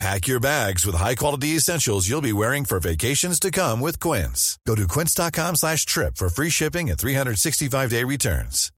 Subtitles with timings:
[0.00, 4.58] Pack your bags with high-quality essentials you'll be wearing for vacations to come with Quince.
[4.66, 8.70] Go to quince.com slash trip for free shipping and 365-day returns.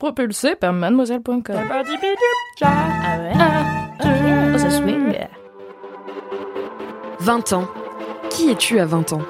[0.00, 1.70] Propulsé par mademoiselle.com.
[2.62, 3.32] Ah ouais?
[4.54, 5.14] Oh, ça swing.
[7.20, 7.68] 20 ans.
[8.30, 9.22] Qui es-tu à 20 ans?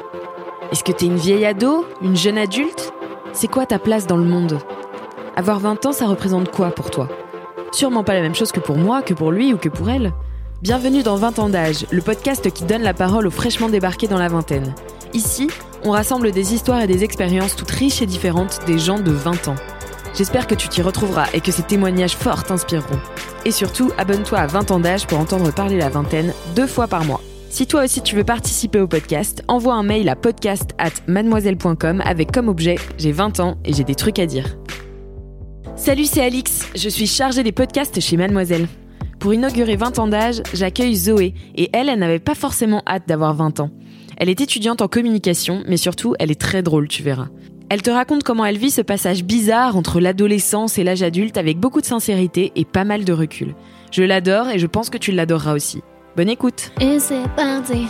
[0.72, 1.86] Est-ce que t'es une vieille ado?
[2.00, 2.92] Une jeune adulte?
[3.34, 4.58] C'est quoi ta place dans le monde?
[5.36, 7.08] Avoir 20 ans, ça représente quoi pour toi?
[7.74, 10.12] Sûrement pas la même chose que pour moi, que pour lui ou que pour elle.
[10.62, 14.16] Bienvenue dans 20 ans d'âge, le podcast qui donne la parole aux fraîchement débarqués dans
[14.16, 14.72] la vingtaine.
[15.12, 15.48] Ici,
[15.82, 19.48] on rassemble des histoires et des expériences toutes riches et différentes des gens de 20
[19.48, 19.56] ans.
[20.16, 23.00] J'espère que tu t'y retrouveras et que ces témoignages forts t'inspireront.
[23.44, 27.04] Et surtout, abonne-toi à 20 ans d'âge pour entendre parler la vingtaine deux fois par
[27.04, 27.22] mois.
[27.50, 32.02] Si toi aussi tu veux participer au podcast, envoie un mail à podcast at mademoiselle.com
[32.04, 34.56] avec comme objet J'ai 20 ans et j'ai des trucs à dire.
[35.76, 36.68] Salut, c'est Alix.
[36.76, 38.68] Je suis chargée des podcasts chez Mademoiselle.
[39.18, 43.34] Pour inaugurer 20 ans d'âge, j'accueille Zoé et elle, elle n'avait pas forcément hâte d'avoir
[43.34, 43.70] 20 ans.
[44.16, 47.28] Elle est étudiante en communication, mais surtout, elle est très drôle, tu verras.
[47.68, 51.58] Elle te raconte comment elle vit ce passage bizarre entre l'adolescence et l'âge adulte avec
[51.58, 53.54] beaucoup de sincérité et pas mal de recul.
[53.90, 55.82] Je l'adore et je pense que tu l'adoreras aussi.
[56.16, 57.88] Bonne écoute Et c'est parti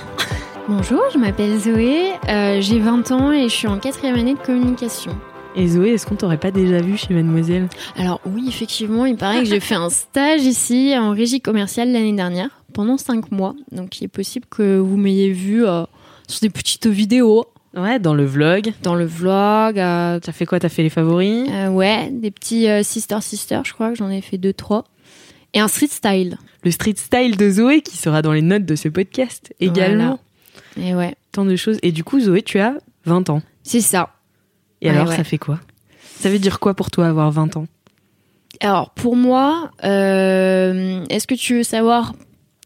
[0.69, 4.39] Bonjour, je m'appelle Zoé, euh, j'ai 20 ans et je suis en quatrième année de
[4.39, 5.15] communication.
[5.57, 7.69] Et Zoé, est-ce qu'on t'aurait pas déjà vu chez Mademoiselle?
[7.97, 12.13] Alors oui, effectivement, il paraît que j'ai fait un stage ici en régie commerciale l'année
[12.13, 13.55] dernière, pendant 5 mois.
[13.71, 15.85] Donc il est possible que vous m'ayez vu euh,
[16.29, 17.45] sur des petites vidéos.
[17.77, 18.73] Ouais, dans le vlog.
[18.83, 19.79] Dans le vlog.
[19.79, 20.59] Euh, T'as fait quoi?
[20.59, 21.49] T'as fait les favoris?
[21.51, 24.83] euh, Ouais, des petits euh, Sister Sister, je crois que j'en ai fait 2-3.
[25.55, 26.37] Et un street style.
[26.65, 30.19] Le street style de Zoé qui sera dans les notes de ce podcast également.
[30.77, 30.89] Voilà.
[30.91, 31.15] Et ouais.
[31.31, 31.79] Tant de choses.
[31.83, 33.41] Et du coup, Zoé, tu as 20 ans.
[33.63, 34.11] C'est ça.
[34.85, 35.17] Et alors, ouais.
[35.17, 35.59] ça fait quoi?
[36.21, 37.67] Ça veut dire quoi pour toi avoir 20 ans?
[38.61, 42.15] Alors pour moi, euh, est-ce que tu veux savoir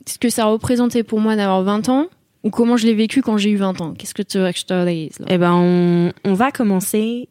[0.06, 2.06] ce que ça représentait pour moi d'avoir 20 ans?
[2.44, 3.94] Ou comment je l'ai vécu quand j'ai eu 20 ans?
[3.94, 7.28] Qu'est-ce que tu veux que je te dise Eh ben, on, on va commencer.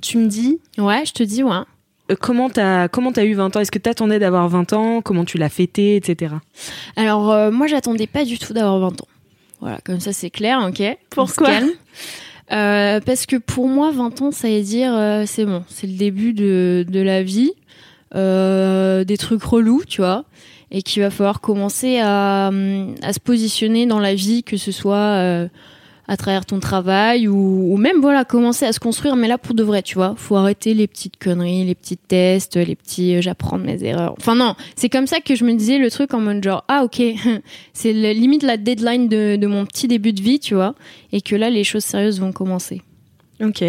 [0.00, 0.58] Tu me dis?
[0.78, 1.56] Ouais, je te dis ouais.
[2.10, 3.60] euh, comment t'as comment t'as eu 20 ans?
[3.60, 5.02] Est-ce que t'attendais d'avoir 20 ans?
[5.02, 6.36] Comment tu l'as fêté, etc.
[6.96, 9.08] Alors euh, moi j'attendais pas du tout d'avoir 20 ans.
[9.60, 10.82] Voilà, comme ça c'est clair, ok?
[11.10, 11.50] Pourquoi?
[12.52, 15.96] Euh, Parce que pour moi 20 ans ça veut dire euh, c'est bon, c'est le
[15.96, 17.52] début de, de la vie,
[18.14, 20.24] euh, des trucs relous, tu vois,
[20.70, 24.72] et qu'il va falloir commencer à, hum, à se positionner dans la vie, que ce
[24.72, 25.48] soit euh,
[26.08, 29.54] à travers ton travail ou, ou même voilà commencer à se construire, mais là pour
[29.54, 33.20] de vrai, tu vois, faut arrêter les petites conneries, les petits tests, les petits euh,
[33.20, 34.14] j'apprends de mes erreurs.
[34.18, 36.82] Enfin non, c'est comme ça que je me disais le truc en mode genre ah
[36.84, 37.02] ok,
[37.74, 40.74] c'est limite la deadline de, de mon petit début de vie, tu vois,
[41.12, 42.82] et que là les choses sérieuses vont commencer.
[43.40, 43.62] Ok.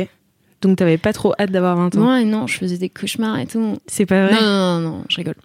[0.61, 3.45] Donc t'avais pas trop hâte d'avoir 20 ans Ouais non, je faisais des cauchemars et
[3.45, 3.77] tout.
[3.87, 4.35] C'est pas vrai?
[4.35, 5.35] Non, non, non, non, je rigole.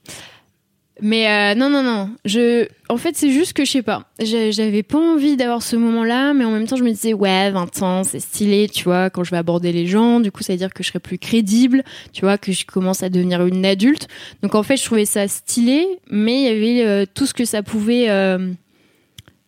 [1.00, 2.10] Mais euh, non, non, non.
[2.24, 4.04] Je, en fait, c'est juste que je sais pas.
[4.20, 7.82] J'avais pas envie d'avoir ce moment-là, mais en même temps, je me disais, ouais, 20
[7.82, 10.20] ans, c'est stylé, tu vois, quand je vais aborder les gens.
[10.20, 11.82] Du coup, ça veut dire que je serai plus crédible,
[12.12, 14.06] tu vois, que je commence à devenir une adulte.
[14.42, 17.44] Donc, en fait, je trouvais ça stylé, mais il y avait euh, tout ce que
[17.44, 18.52] ça pouvait euh,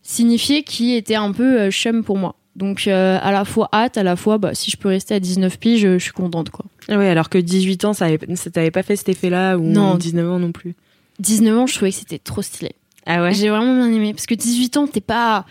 [0.03, 2.35] signifier qui était un peu chum pour moi.
[2.57, 5.21] Donc, euh, à la fois hâte, à la fois, bah, si je peux rester à
[5.21, 6.65] 19 piges, je, je suis contente, quoi.
[6.89, 8.09] Ah Ouais, alors que 18 ans, ça
[8.53, 9.97] t'avait pas fait cet effet-là ou Non.
[9.97, 10.75] 19 ans non plus.
[11.19, 12.73] 19 ans, je trouvais que c'était trop stylé.
[13.07, 14.13] Ah ouais J'ai vraiment bien aimé.
[14.13, 15.47] Parce que 18 ans, t'es pas.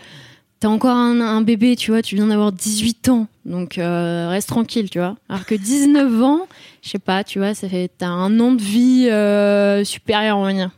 [0.60, 2.02] T'es encore un, un bébé, tu vois.
[2.02, 3.26] Tu viens d'avoir 18 ans.
[3.44, 5.16] Donc, euh, reste tranquille, tu vois.
[5.28, 6.46] Alors que 19 ans,
[6.82, 7.90] je sais pas, tu vois, ça fait.
[7.98, 10.70] T'as un an de vie euh, supérieur, on va dire.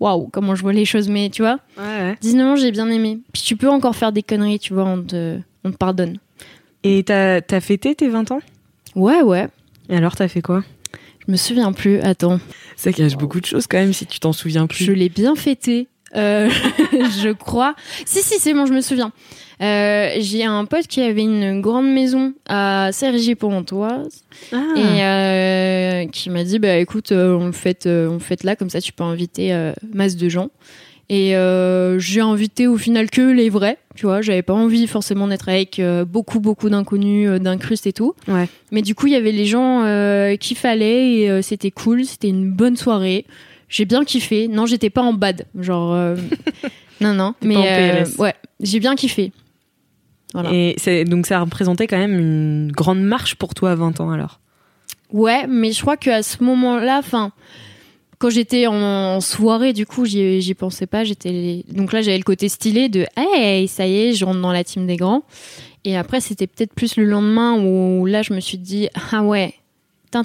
[0.00, 1.58] Waouh, comment je vois les choses, mais tu vois.
[1.78, 2.18] Ouais, ouais.
[2.20, 3.18] 19 ans, j'ai bien aimé.
[3.32, 6.18] Puis tu peux encore faire des conneries, tu vois, on te, on te pardonne.
[6.82, 8.40] Et t'as t'as fêté tes 20 ans?
[8.94, 9.48] Ouais, ouais.
[9.88, 10.62] Et alors t'as fait quoi?
[11.26, 12.00] Je me souviens plus.
[12.00, 12.40] Attends.
[12.76, 14.84] Ça cache beaucoup de choses quand même si tu t'en souviens plus.
[14.84, 15.88] Je l'ai bien fêté.
[16.16, 16.48] Euh,
[16.92, 17.74] je crois.
[18.04, 19.12] Si, si, c'est bon, je me souviens.
[19.60, 24.62] Euh, j'ai un pote qui avait une grande maison à Cergy-Pontoise Ah.
[24.76, 25.02] et
[26.04, 28.80] euh, qui m'a dit bah écoute on le fête on le fête là comme ça
[28.80, 29.56] tu peux inviter
[29.92, 30.50] masse de gens
[31.08, 34.22] et euh, j'ai invité au final que les vrais tu vois.
[34.22, 38.14] J'avais pas envie forcément d'être avec euh, beaucoup beaucoup d'inconnus euh, d'incrustes et tout.
[38.26, 38.48] Ouais.
[38.72, 39.82] mais du coup il y avait les gens
[40.38, 42.04] qu'il fallait et c'était cool.
[42.04, 43.26] C'était une bonne soirée.
[43.68, 44.48] J'ai bien kiffé.
[44.48, 45.94] Non j'étais pas en bad genre
[47.00, 47.34] non non.
[47.42, 49.32] Mais pas en ouais j'ai bien kiffé.
[50.32, 50.50] Voilà.
[50.52, 54.40] Et donc ça représentait quand même une grande marche pour toi à 20 ans alors?
[55.14, 57.30] Ouais, mais je crois qu'à ce moment-là, enfin,
[58.24, 61.04] quand j'étais en soirée, du coup, j'y, pensais pas.
[61.04, 64.50] J'étais donc là, j'avais le côté stylé de hey, ça y est, je rentre dans
[64.50, 65.24] la team des grands.
[65.84, 69.52] Et après, c'était peut-être plus le lendemain où là, je me suis dit ah ouais,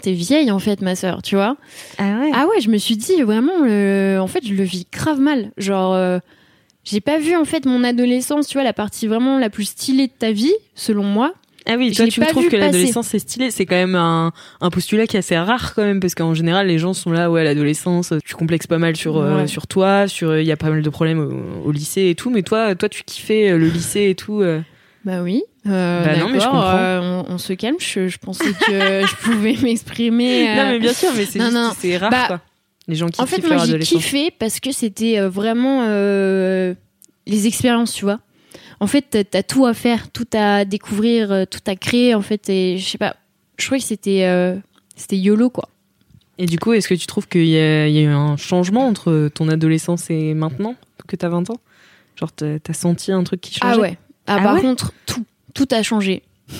[0.02, 1.58] t'es vieille en fait, ma sœur, tu vois.
[1.98, 2.32] Ah ouais.
[2.34, 5.52] Ah ouais, je me suis dit vraiment, le- en fait, je le vis grave mal.
[5.58, 6.20] Genre, euh,
[6.86, 10.08] j'ai pas vu en fait mon adolescence, tu vois, la partie vraiment la plus stylée
[10.08, 11.34] de ta vie, selon moi.
[11.66, 15.06] Ah oui, toi tu trouves que l'adolescence c'est stylé, c'est quand même un, un postulat
[15.08, 18.14] qui est assez rare quand même parce qu'en général les gens sont là ouais l'adolescence
[18.26, 20.90] tu complexes pas mal sur euh, sur toi, sur il y a pas mal de
[20.90, 24.16] problèmes au, au lycée et tout mais toi toi tu kiffais euh, le lycée et
[24.16, 24.62] tout euh.
[25.06, 25.44] Bah oui.
[25.68, 26.78] Euh, Bah non, mais je d'accord, comprends.
[26.78, 27.76] euh, on, on se calme.
[27.80, 30.50] Je, je pensais que je pouvais m'exprimer.
[30.50, 31.40] euh, Non mais bien sûr mais c'est
[31.80, 32.42] c'est rare Bah, quoi.
[32.88, 36.74] Les gens qui En fait, moi, j'ai kiffé parce que c'était euh, vraiment euh,
[37.28, 38.20] les expériences, tu vois.
[38.80, 42.50] En fait, t'as- tout à faire, tout à découvrir, euh, tout à créer, en fait.
[42.50, 43.16] Et je sais pas,
[43.58, 44.56] je crois que c'était euh,
[44.96, 45.70] c'était YOLO, quoi.
[46.38, 48.38] Et du coup, est-ce que tu trouves qu'il y, a il y a eu un
[48.38, 50.76] changement entre ton adolescence et maintenant
[51.08, 51.58] que t'as 20 ans?
[52.16, 53.74] Genre t'as senti un truc qui changeait?
[53.78, 53.98] Ah ouais.
[54.28, 54.62] Ah, Ah par ouais?
[54.62, 56.24] contre, tout, tout a changé.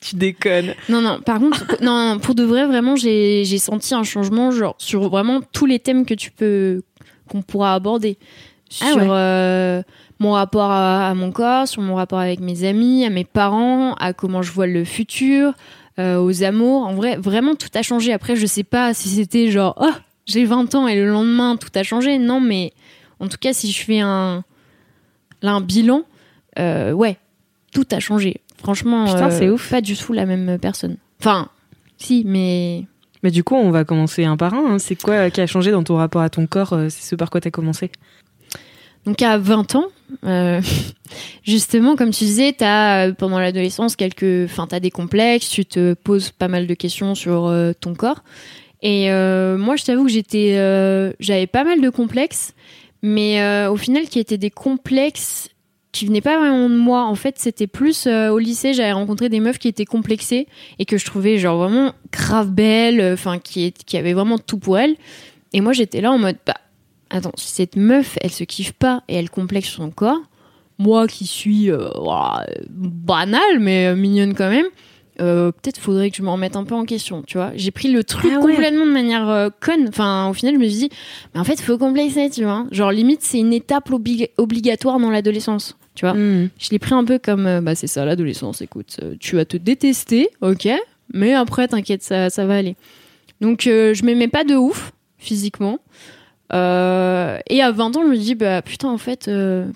[0.00, 0.74] Tu déconnes.
[0.88, 4.52] Non, non, par contre, non, non, pour de vrai, vraiment, j'ai j'ai senti un changement,
[4.52, 6.82] genre, sur vraiment tous les thèmes que tu peux,
[7.28, 8.16] qu'on pourra aborder.
[8.82, 9.06] Ah Sur ouais.
[9.10, 9.82] euh,
[10.18, 13.94] mon rapport à, à mon corps, sur mon rapport avec mes amis, à mes parents,
[13.94, 15.52] à comment je vois le futur,
[15.98, 16.82] euh, aux amours.
[16.86, 18.12] En vrai, vraiment, tout a changé.
[18.12, 19.92] Après, je sais pas si c'était genre, oh,
[20.26, 22.18] j'ai 20 ans et le lendemain, tout a changé.
[22.18, 22.72] Non, mais
[23.20, 24.42] en tout cas, si je fais un,
[25.42, 26.02] là, un bilan,
[26.58, 27.16] euh, ouais,
[27.72, 28.40] tout a changé.
[28.58, 29.70] Franchement, Putain, c'est ouf.
[29.70, 30.96] Pas du tout la même personne.
[31.20, 31.48] Enfin,
[31.98, 32.84] si, mais
[33.22, 34.72] Mais du coup, on va commencer un par un.
[34.74, 34.78] hein.
[34.78, 37.40] C'est quoi qui a changé dans ton rapport à ton corps C'est ce par quoi
[37.40, 37.90] t'as commencé?
[39.06, 39.86] Donc à 20 ans,
[40.24, 40.60] euh,
[41.44, 45.94] justement, comme tu disais, t'as euh, pendant l'adolescence quelques, enfin, t'as des complexes, tu te
[45.94, 48.22] poses pas mal de questions sur euh, ton corps.
[48.82, 50.52] Et moi, je t'avoue que j'étais,
[51.18, 52.54] j'avais pas mal de complexes,
[53.02, 55.48] mais au final, qui étaient des complexes
[55.90, 57.04] qui venaient pas vraiment de moi.
[57.04, 60.46] En fait, c'était plus au lycée, j'avais rencontré des meufs qui étaient complexées
[60.78, 64.78] et que je trouvais genre vraiment grave belles, enfin, qui, qui avaient vraiment tout pour
[64.78, 64.94] elles.
[65.52, 66.54] Et moi, j'étais là en mode, bah,
[67.10, 70.20] attends, si cette meuf, elle se kiffe pas et elle complexe son corps,
[70.78, 71.88] moi qui suis euh,
[72.70, 74.66] banale mais euh, mignonne quand même,
[75.20, 77.52] euh, peut-être faudrait que je me remette un peu en question, tu vois.
[77.54, 78.52] J'ai pris le truc Ah ouais.
[78.52, 79.88] complètement de manière euh, conne.
[79.88, 80.90] Enfin, au final, je me suis dit,
[81.34, 82.66] mais en fait, faut complexer, tu vois.
[82.70, 86.12] Genre, limite, c'est une étape obli- obligatoire dans l'adolescence, tu vois.
[86.12, 86.50] Hmm.
[86.58, 89.56] Je l'ai pris un peu comme, euh, bah c'est ça l'adolescence, écoute, tu vas te
[89.56, 90.68] détester, ok,
[91.14, 92.76] mais après t'inquiète, ça, ça va aller.
[93.40, 95.78] Donc je m'aimais pas de ouf, physiquement.
[96.52, 99.66] Euh, et à 20 ans, je me dis, bah putain, en fait, euh,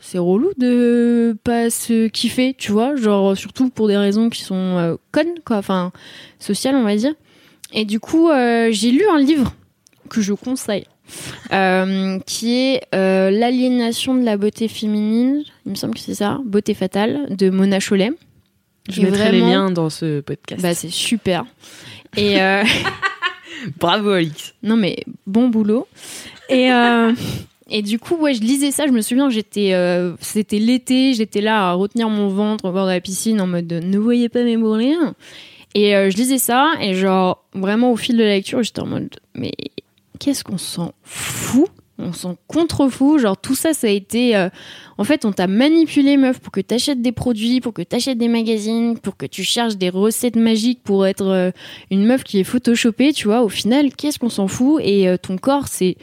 [0.00, 4.54] c'est relou de pas se kiffer, tu vois, genre surtout pour des raisons qui sont
[4.54, 5.92] euh, connes, quoi, enfin,
[6.38, 7.14] sociales, on va dire.
[7.72, 9.52] Et du coup, euh, j'ai lu un livre
[10.08, 10.84] que je conseille.
[11.52, 16.72] euh, qui est L'aliénation de la beauté féminine, il me semble que c'est ça, Beauté
[16.74, 18.12] fatale, de Mona Chollet.
[18.88, 20.62] Je Et mettrai les vraiment- liens dans ce podcast.
[20.62, 21.44] Bah, c'est super.
[22.16, 22.36] Et
[23.78, 24.54] Bravo Alix.
[24.62, 25.86] non, mais bon boulot.
[26.48, 27.12] Et, euh,
[27.70, 28.86] et du coup, ouais, je lisais ça.
[28.86, 32.86] Je me souviens, j'étais, euh, c'était l'été, j'étais là à retenir mon ventre au bord
[32.86, 35.14] de la piscine en mode de, ne voyez pas mes bourrelins.
[35.74, 38.86] Et euh, je lisais ça, et genre, vraiment au fil de la lecture, j'étais en
[38.86, 39.52] mode, mais
[40.18, 41.68] qu'est-ce qu'on s'en fout?
[42.02, 43.18] On s'en contrefou.
[43.18, 44.34] Genre, tout ça, ça a été.
[44.34, 44.48] euh,
[44.98, 48.28] en fait, on t'a manipulé, meuf, pour que t'achètes des produits, pour que t'achètes des
[48.28, 51.50] magazines, pour que tu cherches des recettes magiques pour être euh,
[51.90, 53.42] une meuf qui est photoshopée, tu vois.
[53.42, 54.80] Au final, qu'est-ce qu'on s'en fout?
[54.84, 55.96] Et euh, ton corps, c'est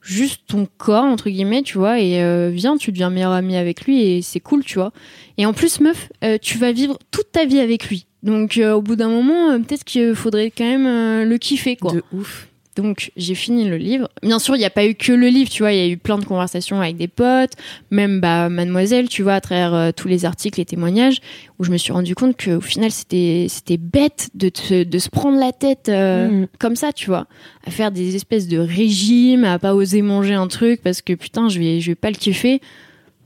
[0.00, 2.00] juste ton corps, entre guillemets, tu vois.
[2.00, 4.92] Et viens, tu deviens meilleure amie avec lui et c'est cool, tu vois.
[5.38, 6.10] Et en plus, meuf,
[6.42, 8.06] tu vas vivre toute ta vie avec lui.
[8.22, 11.92] Donc, au bout d'un moment, peut-être qu'il faudrait quand même le kiffer, quoi.
[11.92, 12.48] De ouf.
[12.76, 14.08] Donc j'ai fini le livre.
[14.22, 15.86] Bien sûr, il n'y a pas eu que le livre, tu vois, il y a
[15.86, 17.52] eu plein de conversations avec des potes,
[17.92, 21.18] même bah mademoiselle, tu vois, à travers euh, tous les articles et témoignages
[21.58, 25.08] où je me suis rendu compte qu'au final c'était c'était bête de te- de se
[25.08, 26.46] prendre la tête euh, Mhm.
[26.58, 27.26] comme ça, tu vois,
[27.64, 31.48] à faire des espèces de régimes, à pas oser manger un truc parce que putain,
[31.48, 32.60] je vais je vais pas le kiffer.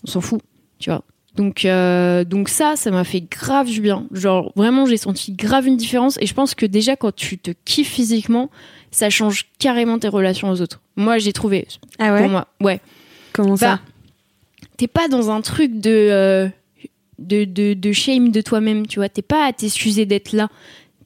[0.04, 0.40] On s'en fout,
[0.78, 1.02] tu vois.
[1.38, 4.08] Donc, euh, donc ça, ça m'a fait grave du bien.
[4.10, 6.18] Genre, vraiment, j'ai senti grave une différence.
[6.20, 8.50] Et je pense que déjà, quand tu te kiffes physiquement,
[8.90, 10.80] ça change carrément tes relations aux autres.
[10.96, 11.68] Moi, j'ai trouvé.
[12.00, 12.80] Ah Pour moi, ouais.
[13.32, 13.80] Comment ça Bah,
[14.78, 16.48] T'es pas dans un truc de, euh,
[17.20, 19.08] de, de, de shame de toi-même, tu vois.
[19.08, 20.48] T'es pas à t'excuser d'être là.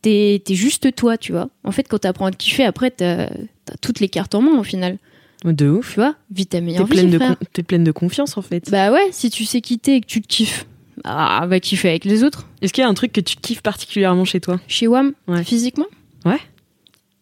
[0.00, 1.50] T'es t'es juste toi, tu vois.
[1.62, 4.58] En fait, quand t'apprends à te kiffer, après, t'as as toutes les cartes en main
[4.58, 4.96] au final.
[5.44, 5.90] De ouf.
[5.90, 8.70] Tu vois, vis ta T'es pleine, vie, de t'es pleine de confiance en fait.
[8.70, 10.66] Bah ouais, si tu sais quitter et que tu te kiffes,
[11.04, 12.46] Ah, bah kiffer avec les autres.
[12.60, 14.60] Est-ce qu'il y a un truc que tu kiffes particulièrement chez toi?
[14.68, 15.42] Chez WAM, Ouais.
[15.42, 15.86] physiquement?
[16.24, 16.38] Ouais.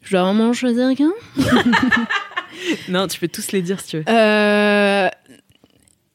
[0.02, 1.12] Je dois vraiment choisir qu'un
[2.88, 4.04] Non, tu peux tous les dire si tu veux.
[4.08, 5.08] Euh,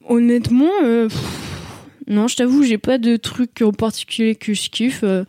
[0.08, 1.22] honnêtement, euh, pff,
[2.08, 5.02] non, je t'avoue, j'ai pas de truc en particulier que je kiffe.
[5.04, 5.24] Euh,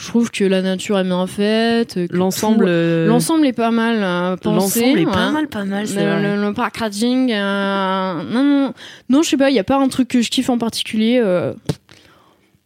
[0.00, 1.98] je trouve que la nature est bien faite.
[2.10, 2.64] L'ensemble.
[2.68, 5.32] euh, L'ensemble est pas mal euh, l'ensemble est pas ouais.
[5.32, 5.86] mal, pas mal.
[5.94, 8.72] Le, le- le packaging, euh, non, non,
[9.08, 11.20] non, je sais pas, il y a pas un truc que je kiffe en particulier.
[11.22, 11.52] euh,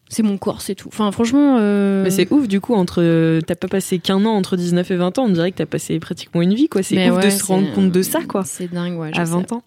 [0.09, 0.89] c'est mon corps, c'est tout.
[0.89, 1.59] Enfin, franchement.
[1.59, 5.19] Mais c'est ouf du coup entre t'as pas passé qu'un an entre 19 et 20
[5.19, 6.83] ans, on dirait que t'as passé pratiquement une vie quoi.
[6.85, 8.43] C'est ouf ouais, de se rendre compte de ça quoi.
[8.45, 9.11] C'est dingue, ouais.
[9.17, 9.33] À sais.
[9.33, 9.63] 20 ans.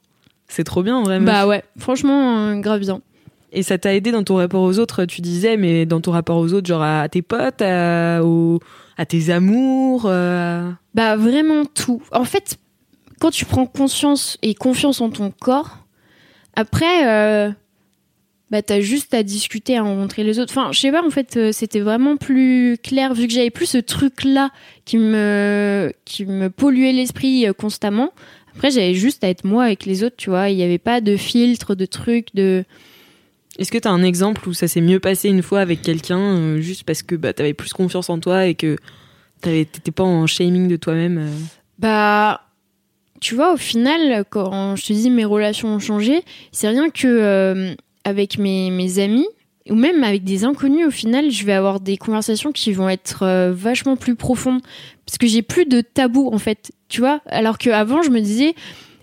[0.48, 1.26] C'est trop bien vraiment.
[1.26, 3.02] Bah ouais, franchement, grave bien.
[3.52, 6.38] Et ça t'a aidé dans ton rapport aux autres, tu disais, mais dans ton rapport
[6.38, 8.20] aux autres, genre à tes potes, à,
[9.08, 10.04] tes amours.
[10.06, 12.02] euh, Bah vraiment tout.
[12.12, 12.58] En fait,
[13.20, 15.78] quand tu prends conscience et confiance en ton corps,
[16.56, 17.52] après, euh,
[18.52, 20.52] bah t'as juste à discuter, à rencontrer les autres.
[20.52, 23.66] Enfin, je sais pas, en fait, euh, c'était vraiment plus clair vu que j'avais plus
[23.68, 24.50] ce truc-là
[24.84, 28.12] qui me qui me polluait l'esprit constamment.
[28.56, 30.50] Après, j'avais juste à être moi avec les autres, tu vois.
[30.50, 32.66] Il y avait pas de filtre, de trucs, de.
[33.58, 36.62] Est-ce que t'as un exemple où ça s'est mieux passé une fois avec quelqu'un, euh,
[36.62, 38.78] juste parce que bah, t'avais plus confiance en toi et que
[39.42, 41.32] t'étais pas en shaming de toi-même euh
[41.80, 42.42] Bah,
[43.20, 47.08] tu vois, au final, quand je te dis mes relations ont changé, c'est rien que
[47.08, 47.74] euh,
[48.04, 49.28] avec mes, mes amis
[49.70, 50.86] ou même avec des inconnus.
[50.88, 54.62] Au final, je vais avoir des conversations qui vont être vachement plus profondes
[55.06, 56.72] parce que j'ai plus de tabou en fait.
[56.90, 58.54] Tu vois, alors qu'avant, je me disais.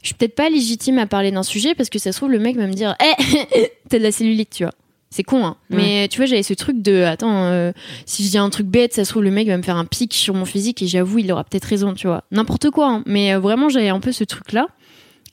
[0.05, 2.39] Je suis peut-être pas légitime à parler d'un sujet parce que ça se trouve le
[2.39, 4.75] mec va me dire Eh, t'as de la cellulite, tu vois.
[5.09, 5.57] C'est con, hein.
[5.71, 5.77] Ouais.
[5.77, 7.73] Mais tu vois, j'avais ce truc de Attends, euh,
[8.05, 9.87] si je dis un truc bête, ça se trouve le mec va me faire un
[9.87, 12.25] pic sur mon physique et j'avoue, il aura peut-être raison, tu vois.
[12.33, 13.03] N'importe quoi, hein.
[13.07, 14.67] mais euh, vraiment, j'avais un peu ce truc-là.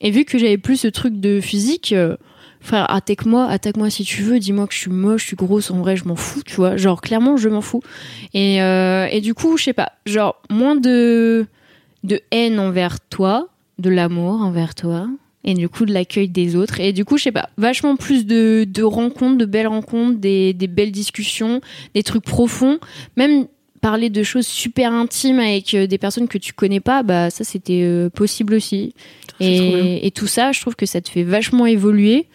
[0.00, 2.16] Et vu que j'avais plus ce truc de physique, euh,
[2.60, 5.80] frère, attaque-moi, attaque-moi si tu veux, dis-moi que je suis moche, je suis grosse, en
[5.80, 6.78] vrai, je m'en fous, tu vois.
[6.78, 7.82] Genre, clairement, je m'en fous.
[8.32, 11.46] Et, euh, et du coup, je sais pas, genre, moins de,
[12.04, 13.48] de haine envers toi,
[13.82, 15.08] de l'amour envers toi.
[15.44, 16.78] Et du coup, de l'accueil des autres.
[16.78, 20.52] Et du coup, je sais pas, vachement plus de, de rencontres, de belles rencontres, des,
[20.52, 21.60] des belles discussions,
[21.94, 22.78] des trucs profonds.
[23.16, 23.46] Même
[23.80, 27.42] parler de choses super intimes avec euh, des personnes que tu connais pas, bah ça
[27.42, 28.94] c'était euh, possible aussi.
[29.40, 32.28] Et, et tout ça, je trouve que ça te fait vachement évoluer.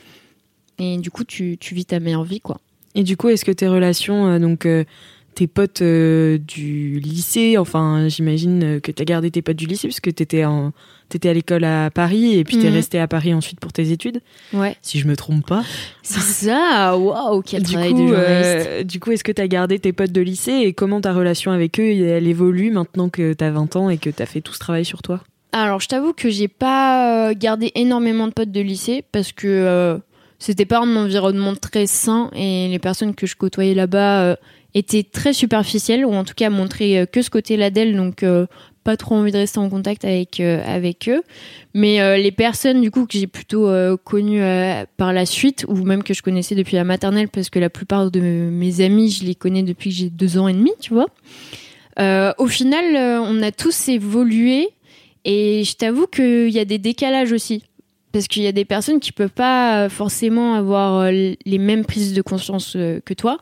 [0.78, 2.60] Et du coup, tu, tu vis ta meilleure vie, quoi.
[2.96, 4.84] Et du coup, est-ce que tes relations, euh, donc euh,
[5.38, 9.88] tes potes euh, du lycée, enfin, j'imagine euh, que t'as gardé tes potes du lycée
[9.88, 10.72] parce que t'étais en
[11.10, 12.74] t'étais à l'école à Paris et puis t'es Mhm.
[12.74, 14.20] resté à Paris ensuite pour tes études,
[14.52, 14.76] Ouais.
[14.82, 15.64] si je me trompe pas.
[16.02, 18.68] C'est ça, waouh, quel du travail coup, de journaliste.
[18.68, 21.52] euh, du coup, est-ce que t'as gardé tes potes de lycée et comment ta relation
[21.52, 24.60] avec eux elle évolue maintenant que t'as 20 ans et que t'as fait tout ce
[24.60, 25.22] travail sur toi?
[25.54, 29.98] Alors, je t'avoue que j'ai pas gardé énormément de potes de lycée parce que euh,
[30.40, 34.36] c'était pas un environnement très sain et les personnes que je côtoyais là-bas
[34.78, 38.46] étaient très superficielles ou en tout cas montraient euh, que ce côté-là d'elles, donc euh,
[38.84, 41.24] pas trop envie de rester en contact avec euh, avec eux.
[41.74, 43.70] Mais les personnes du coup que j'ai plutôt
[44.04, 44.42] connues
[44.96, 48.10] par la suite ou même que je connaissais depuis la maternelle parce que la plupart
[48.10, 51.08] de mes amis je les connais depuis que j'ai deux ans et demi, tu vois.
[52.38, 54.70] Au final, on a tous évolué
[55.26, 57.64] et je t'avoue qu'il y a des décalages aussi.
[58.18, 61.86] Parce qu'il y a des personnes qui peuvent pas euh, forcément avoir euh, les mêmes
[61.86, 63.38] prises de conscience euh, que toi.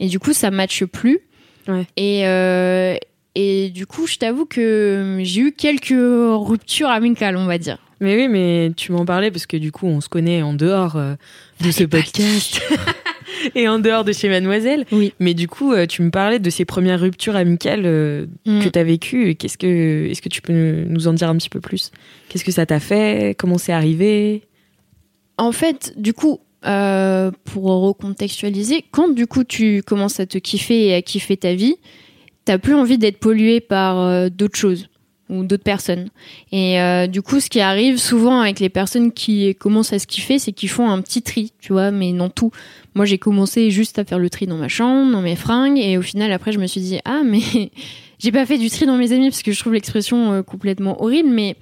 [0.00, 1.20] Et du coup, ça matche plus.
[1.68, 1.86] Ouais.
[1.96, 2.96] Et, euh,
[3.36, 7.78] et du coup, je t'avoue que j'ai eu quelques ruptures amicales, on va dire.
[8.00, 10.96] Mais oui, mais tu m'en parlais parce que du coup, on se connaît en dehors
[10.96, 11.14] euh,
[11.60, 12.60] de ce podcast
[13.54, 14.84] et en dehors de chez Mademoiselle.
[14.92, 15.12] Oui.
[15.20, 18.60] Mais du coup, euh, tu me parlais de ces premières ruptures amicales euh, Mm.
[18.62, 19.34] que tu as vécues.
[19.34, 21.90] Qu'est-ce que, est-ce que tu peux nous en dire un petit peu plus?
[22.28, 23.34] Qu'est-ce que ça t'a fait?
[23.38, 24.42] Comment c'est arrivé?
[25.38, 30.86] En fait, du coup, euh, pour recontextualiser, quand du coup tu commences à te kiffer
[30.86, 31.76] et à kiffer ta vie,
[32.44, 34.88] t'as plus envie d'être pollué par euh, d'autres choses
[35.28, 36.08] ou d'autres personnes.
[36.52, 40.06] Et euh, du coup, ce qui arrive souvent avec les personnes qui commencent à se
[40.06, 42.50] kiffer, c'est qu'ils font un petit tri, tu vois, mais non tout.
[42.94, 45.98] Moi, j'ai commencé juste à faire le tri dans ma chambre, dans mes fringues, et
[45.98, 47.40] au final, après, je me suis dit, ah, mais
[48.18, 51.02] j'ai pas fait du tri dans mes amis parce que je trouve l'expression euh, complètement
[51.02, 51.56] horrible, mais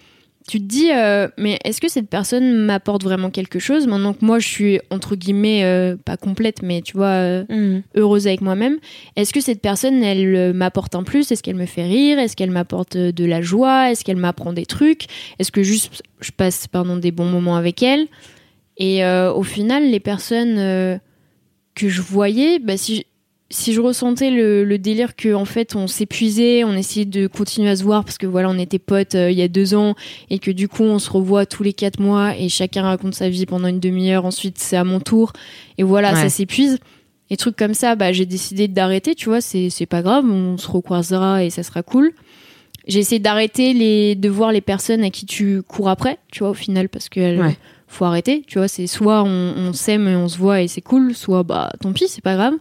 [0.46, 4.22] tu te dis, euh, mais est-ce que cette personne m'apporte vraiment quelque chose maintenant que
[4.22, 8.78] moi je suis entre guillemets euh, pas complète, mais tu vois euh, heureuse avec moi-même
[9.16, 11.32] Est-ce que cette personne elle m'apporte un plus?
[11.32, 12.18] Est-ce qu'elle me fait rire?
[12.18, 13.90] Est-ce qu'elle m'apporte de la joie?
[13.90, 15.06] Est-ce qu'elle m'apprend des trucs?
[15.38, 18.06] Est-ce que juste je passe pardon des bons moments avec elle?
[18.76, 21.00] Et au final, les personnes
[21.74, 23.06] que je voyais, bah, si
[23.50, 27.68] si je ressentais le, le délire que en fait on s'épuisait, on essayait de continuer
[27.70, 29.94] à se voir parce que voilà on était potes euh, il y a deux ans
[30.30, 33.28] et que du coup on se revoit tous les quatre mois et chacun raconte sa
[33.28, 35.32] vie pendant une demi-heure, ensuite c'est à mon tour
[35.78, 36.20] et voilà Ouais.
[36.22, 36.78] ça s'épuise.
[37.30, 40.68] et trucs comme ça, bah, j'ai décidé d'arrêter, tu vois, c'est, pas grave, on se
[40.68, 42.12] recroisera et ça sera cool.
[42.86, 46.50] J'ai essayé d'arrêter les, de voir les personnes à qui tu cours après, tu vois,
[46.50, 47.56] au final, parce que Ouais.
[47.88, 50.82] faut arrêter, tu vois, c'est soit on, on s'aime et on se voit et c'est
[50.82, 52.54] cool, soit bah tant pis, c'est pas grave.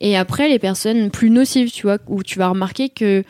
[0.00, 3.24] Et après, les personnes plus nocives, tu vois, où tu vas remarquer que,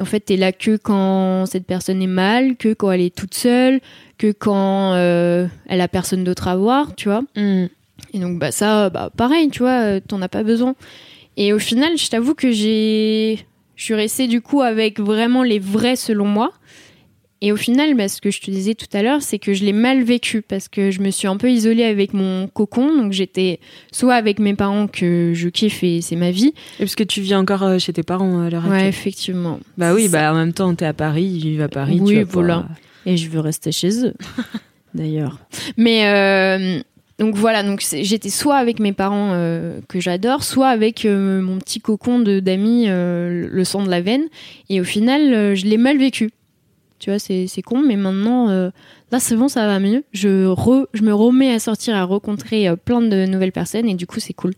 [0.00, 3.34] en fait, t'es là que quand cette personne est mal, que quand elle est toute
[3.34, 3.80] seule,
[4.18, 7.22] que quand euh, elle a personne d'autre à voir, tu vois.
[7.36, 7.66] Mm.
[8.14, 10.74] Et donc, bah, ça, bah, pareil, tu vois, euh, t'en as pas besoin.
[11.36, 13.46] Et au final, je t'avoue que j'ai.
[13.76, 16.52] Je suis restée du coup avec vraiment les vrais selon moi.
[17.42, 19.64] Et au final, bah, ce que je te disais tout à l'heure, c'est que je
[19.64, 22.94] l'ai mal vécu parce que je me suis un peu isolée avec mon cocon.
[22.94, 23.60] Donc j'étais
[23.92, 26.52] soit avec mes parents que je kiffe et c'est ma vie.
[26.78, 28.88] Et parce que tu vis encore euh, chez tes parents à l'heure Ouais, actuelle.
[28.88, 29.58] effectivement.
[29.78, 31.98] Bah oui, bah en même temps, t'es à Paris, ils vivent à Paris.
[32.00, 32.68] Oui, tu vas pouvoir- voilà.
[33.06, 34.12] Et je veux rester chez eux,
[34.94, 35.38] d'ailleurs.
[35.78, 36.80] Mais euh,
[37.18, 41.58] donc voilà, donc j'étais soit avec mes parents euh, que j'adore, soit avec euh, mon
[41.58, 44.24] petit cocon de d'amis, euh, le sang de la veine.
[44.68, 46.30] Et au final, euh, je l'ai mal vécu.
[47.00, 48.70] Tu vois, c'est c'est con, mais maintenant, euh,
[49.10, 50.04] là, c'est bon, ça va mieux.
[50.12, 53.94] Je, re- je me remets à sortir, à rencontrer euh, plein de nouvelles personnes, et
[53.94, 54.52] du coup, c'est cool.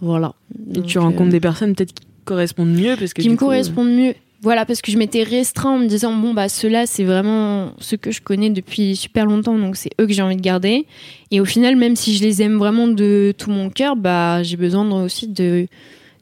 [0.00, 0.34] Voilà.
[0.70, 3.36] Et Donc, tu euh, rencontres des personnes peut-être qui correspondent mieux parce que qui me
[3.36, 4.14] coup, correspondent mieux.
[4.42, 7.96] Voilà, parce que je m'étais restreint en me disant, bon, bah, ceux-là, c'est vraiment ceux
[7.96, 10.86] que je connais depuis super longtemps, donc c'est eux que j'ai envie de garder.
[11.30, 14.58] Et au final, même si je les aime vraiment de tout mon cœur, bah, j'ai
[14.58, 15.66] besoin aussi de,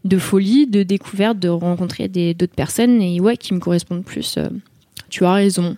[0.05, 4.37] de folie, de découverte, de rencontrer des- d'autres personnes, et ouais, qui me correspondent plus.
[4.39, 4.49] euh,
[5.13, 5.77] tu as raison.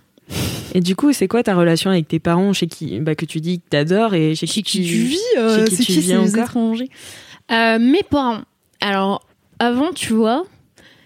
[0.75, 3.41] Et du coup, c'est quoi ta relation avec tes parents chez qui bah, que tu
[3.41, 4.81] dis que t'adores et chez qui, tu
[5.39, 6.89] euh, chez qui c'est tu qui vis encore étrangers
[7.53, 8.41] Euh, Mes parents.
[8.81, 9.23] Alors,
[9.59, 10.45] avant, tu vois,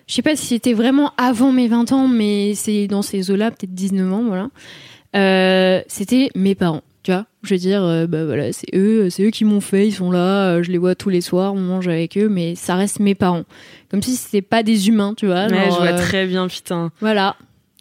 [0.06, 3.50] je sais pas si c'était vraiment avant mes 20 ans, mais c'est dans ces eaux-là,
[3.50, 4.48] peut-être 19 ans, voilà.
[5.16, 7.26] Euh, c'était mes parents, tu vois.
[7.42, 10.10] Je veux dire, euh, bah voilà, c'est eux, c'est eux qui m'ont fait, ils sont
[10.10, 13.00] là, euh, je les vois tous les soirs, on mange avec eux, mais ça reste
[13.00, 13.44] mes parents.
[13.90, 15.46] Comme si c'était pas des humains, tu vois.
[15.46, 16.90] Ouais, genre, je vois euh, très bien, putain.
[17.00, 17.36] Voilà,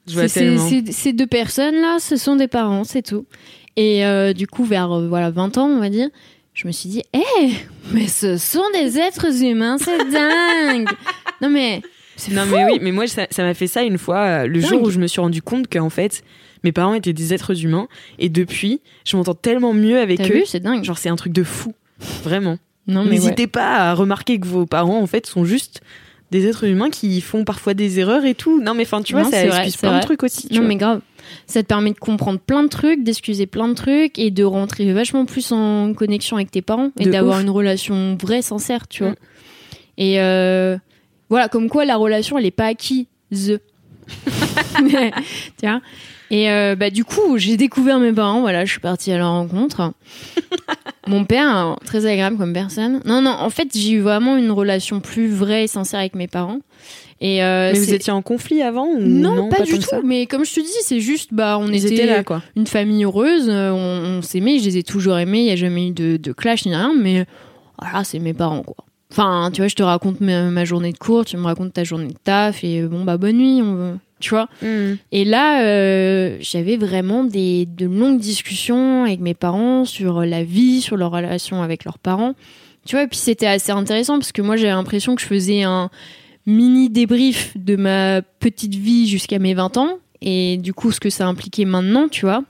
[0.07, 3.25] Ces deux personnes-là, ce sont des parents, c'est tout.
[3.75, 6.07] Et euh, du coup, vers euh, voilà 20 ans, on va dire,
[6.53, 7.51] je me suis dit, hé,
[7.91, 10.87] mais ce sont des êtres humains, c'est dingue
[11.41, 11.81] Non mais,
[12.15, 12.55] c'est Non fou.
[12.55, 14.89] mais oui, mais moi ça ça m'a fait ça une fois euh, le jour où
[14.89, 16.23] je me suis rendu compte qu'en fait
[16.63, 20.33] mes parents étaient des êtres humains et depuis je m'entends tellement mieux avec T'as eux.
[20.33, 20.83] vu, c'est dingue.
[20.83, 21.73] Genre c'est un truc de fou,
[22.23, 22.57] vraiment.
[22.87, 23.15] non mais ouais.
[23.17, 25.81] N'hésitez pas à remarquer que vos parents en fait sont juste
[26.31, 28.61] des êtres humains qui font parfois des erreurs et tout.
[28.61, 30.47] Non mais enfin tu vois Non, ça vrai, c'est plein de trucs aussi.
[30.51, 30.67] Non vois.
[30.67, 31.01] mais grave.
[31.45, 34.91] Ça te permet de comprendre plein de trucs, d'excuser plein de trucs et de rentrer
[34.93, 39.11] vachement plus en connexion avec tes parents et d'avoir une relation vraie, sincère, tu vois.
[39.11, 39.15] Mm.
[39.99, 40.77] Et euh,
[41.29, 43.05] voilà, comme quoi la relation, elle est pas acquise.
[43.31, 43.59] tu
[45.63, 45.81] vois?
[46.29, 48.41] Et euh, bah du coup, j'ai découvert mes parents.
[48.41, 49.93] Voilà, je suis partie à leur rencontre.
[51.07, 53.01] Mon père, euh, très agréable comme personne.
[53.05, 56.27] Non, non, en fait, j'ai eu vraiment une relation plus vraie et sincère avec mes
[56.27, 56.59] parents.
[57.19, 59.87] Et euh, Mais vous étiez en conflit avant ou non, pas, tant du tout.
[60.03, 62.43] Mais comme je te dis, c'est juste, bah, on était, là quoi.
[62.55, 65.55] une famille heureuse, euh, on, on s'aimait, je les ai toujours aimés, il n'y a
[65.55, 67.25] jamais eu de, de clash ni rien, mais
[67.79, 68.75] voilà, c'est mes parents, quoi.
[69.11, 71.83] Enfin, tu vois, je te raconte ma, ma journée de cours, tu me racontes ta
[71.83, 74.49] journée de taf, et bon, bah, bonne nuit, on, tu vois.
[75.11, 80.81] Et là, euh, j'avais vraiment des, de longues discussions avec mes parents sur la vie,
[80.81, 82.33] sur leur relation avec leurs parents.
[82.85, 85.63] Tu vois, et puis c'était assez intéressant parce que moi, j'avais l'impression que je faisais
[85.63, 85.89] un
[86.45, 91.09] mini débrief de ma petite vie jusqu'à mes 20 ans et du coup, ce que
[91.09, 92.43] ça impliquait maintenant, tu vois.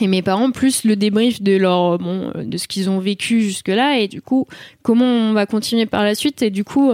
[0.00, 3.98] Et mes parents, plus le débrief de leur, bon, de ce qu'ils ont vécu jusque-là
[3.98, 4.46] et du coup,
[4.82, 6.42] comment on va continuer par la suite.
[6.42, 6.92] Et du coup,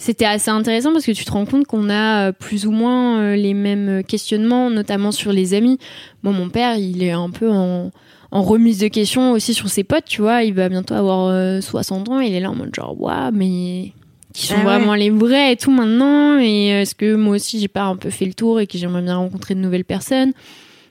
[0.00, 3.18] c'était assez intéressant parce que tu te rends compte qu'on a euh, plus ou moins
[3.20, 5.78] euh, les mêmes questionnements, notamment sur les amis.
[6.22, 7.90] Moi, mon père, il est un peu en,
[8.30, 10.44] en remise de questions aussi sur ses potes, tu vois.
[10.44, 12.20] Il va bientôt avoir euh, 60 ans.
[12.20, 13.92] Il est là en mode genre, waouh, mais
[14.32, 14.64] qui sont Ah ouais.
[14.64, 18.10] vraiment les vrais et tout maintenant Et est-ce que moi aussi, j'ai pas un peu
[18.10, 20.32] fait le tour et que j'aimerais bien rencontrer de nouvelles personnes?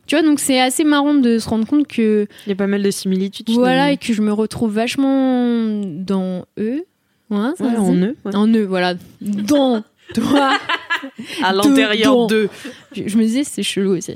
[0.05, 2.67] Tu vois, donc c'est assez marrant de se rendre compte que Il y a pas
[2.67, 3.49] mal de similitudes.
[3.51, 6.85] voilà et que je me retrouve vachement dans eux.
[7.29, 8.15] Ouais, ça Ouais, se en eux.
[8.25, 8.35] ouais.
[8.35, 8.93] en voilà.
[9.21, 10.57] Dans toi.
[11.43, 12.49] À l'intérieur d'eux.
[12.95, 14.13] je, je me disais, c'est chelou aussi.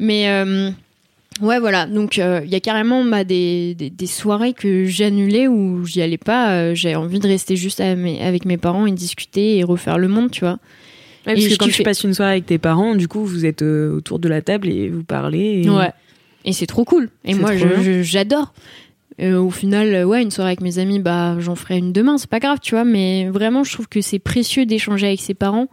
[0.00, 0.70] Mais euh,
[1.42, 1.86] ouais, voilà.
[1.86, 6.00] Donc, euh, il y a carrément bah, des, des, des soirées que j'annulais où j'y
[6.00, 6.52] allais pas.
[6.52, 10.08] Euh, J'avais envie de rester juste mes- avec mes parents et discuter et refaire le
[10.08, 10.58] monde, tu vois.
[11.26, 11.82] Ouais, parce Et que quand tu kiffais.
[11.84, 14.68] passes une soirée avec tes parents, du coup, vous êtes euh, autour de la table
[14.70, 15.62] et vous parlez.
[15.64, 15.90] et- Ouais.
[16.46, 17.10] Et c'est trop cool.
[17.26, 17.50] Et moi,
[18.02, 18.54] j'adore.
[19.20, 22.18] Euh, au final, euh, ouais, une soirée avec mes amis, bah, j'en ferai une demain,
[22.18, 22.84] c'est pas grave, tu vois.
[22.84, 25.68] Mais vraiment, je trouve que c'est précieux d'échanger avec ses parents.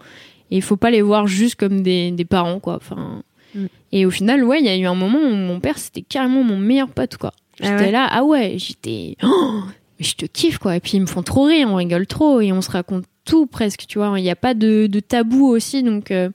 [0.52, 2.76] Et il faut pas les voir juste comme des, des parents, quoi.
[2.76, 3.24] Enfin.
[3.56, 3.66] Mm.
[3.92, 6.44] Et au final, ouais, il y a eu un moment où mon père, c'était carrément
[6.44, 7.32] mon meilleur pote, quoi.
[7.62, 9.18] Ah J'étais ouais là, ah ouais, j'étais.
[9.24, 9.62] Oh
[10.00, 10.76] mais je te kiffe quoi.
[10.76, 13.46] Et puis ils me font trop rire, on rigole trop et on se raconte tout
[13.46, 14.18] presque, tu vois.
[14.18, 16.30] Il n'y a pas de, de, tabou aussi, donc euh,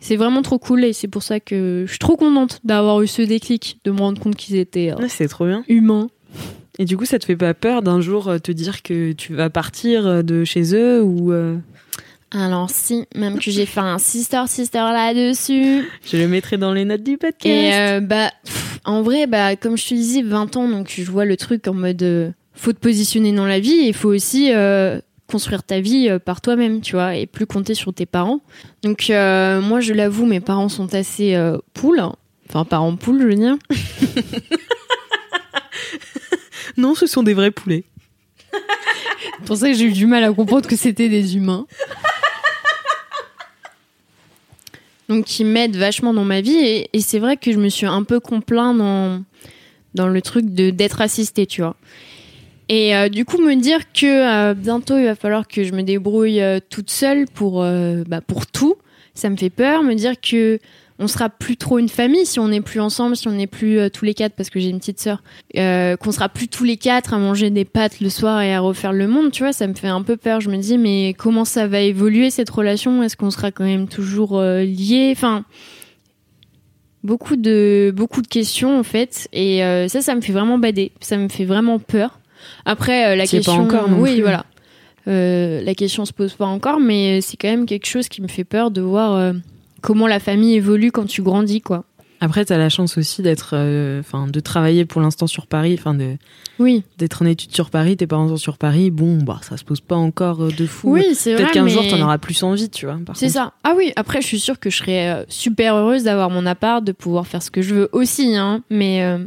[0.00, 3.06] c'est vraiment trop cool et c'est pour ça que je suis trop contente d'avoir eu
[3.06, 5.62] ce déclic, de me rendre compte qu'ils étaient euh, c'est trop bien.
[5.68, 6.08] humains.
[6.78, 9.34] Et du coup, ça te fait pas peur d'un jour euh, te dire que tu
[9.34, 11.56] vas partir euh, de chez eux ou euh,
[12.32, 15.84] Alors si, même que j'ai fait un sister sister là-dessus.
[16.04, 19.56] je le mettrai dans les notes du podcast Et euh, bah, pff, en vrai, bah,
[19.56, 22.72] comme je te disais, 20 ans, donc je vois le truc en mode euh, faut
[22.72, 24.50] te positionner dans la vie et il faut aussi
[25.30, 28.40] construire ta vie par toi-même, tu vois, et plus compter sur tes parents.
[28.82, 31.38] Donc moi, je l'avoue, mes parents sont assez
[31.74, 32.02] poules.
[32.48, 33.56] Enfin, parents poules, je veux dire.
[36.76, 37.84] Non, ce sont des vrais poulets.
[38.52, 41.66] C'est pour ça que j'ai eu du mal à comprendre que c'était des humains.
[45.08, 46.56] Donc, qui m'aident vachement dans ma vie.
[46.56, 49.22] Et, et c'est vrai que je me suis un peu complaint dans,
[49.94, 51.76] dans le truc de d'être assistée, tu vois.
[52.68, 54.06] Et euh, du coup, me dire que
[54.50, 58.20] euh, bientôt, il va falloir que je me débrouille euh, toute seule pour, euh, bah,
[58.20, 58.76] pour tout,
[59.14, 59.82] ça me fait peur.
[59.84, 60.58] Me dire que
[60.98, 63.78] on sera plus trop une famille si on n'est plus ensemble, si on n'est plus
[63.78, 65.22] euh, tous les quatre, parce que j'ai une petite sœur,
[65.56, 68.60] euh, qu'on sera plus tous les quatre à manger des pâtes le soir et à
[68.60, 70.40] refaire le monde, tu vois, ça me fait un peu peur.
[70.40, 73.02] Je me dis, mais comment ça va évoluer cette relation?
[73.02, 75.12] Est-ce qu'on sera quand même toujours euh, liés?
[75.12, 75.44] Enfin,
[77.04, 80.92] beaucoup de beaucoup de questions en fait, et euh, ça, ça me fait vraiment bader.
[81.00, 82.20] Ça me fait vraiment peur.
[82.64, 84.22] Après, la es pas question, encore non oui, plus.
[84.22, 84.44] voilà.
[85.08, 88.28] Euh, la question se pose pas encore, mais c'est quand même quelque chose qui me
[88.28, 89.32] fait peur de voir euh,
[89.86, 91.84] comment la famille évolue quand tu grandis, quoi.
[92.20, 95.94] Après, t'as la chance aussi d'être, euh, enfin, de travailler pour l'instant sur Paris, enfin,
[95.94, 96.16] de
[96.58, 97.96] Oui, d'être en études sur Paris.
[97.96, 98.90] Tes parents sont sur Paris.
[98.90, 100.90] Bon, bah, ça se pose pas encore euh, de fou.
[100.90, 101.36] oui, c'est.
[101.36, 101.70] Peut-être qu'un mais...
[101.70, 102.98] jour, t'en auras plus envie, tu vois.
[103.14, 103.52] C'est ça.
[103.64, 106.82] Ah oui, après, je suis sûre que je serais euh, super heureuse d'avoir mon appart,
[106.82, 108.62] de pouvoir faire ce que je veux aussi, hein.
[108.70, 109.18] Mais euh,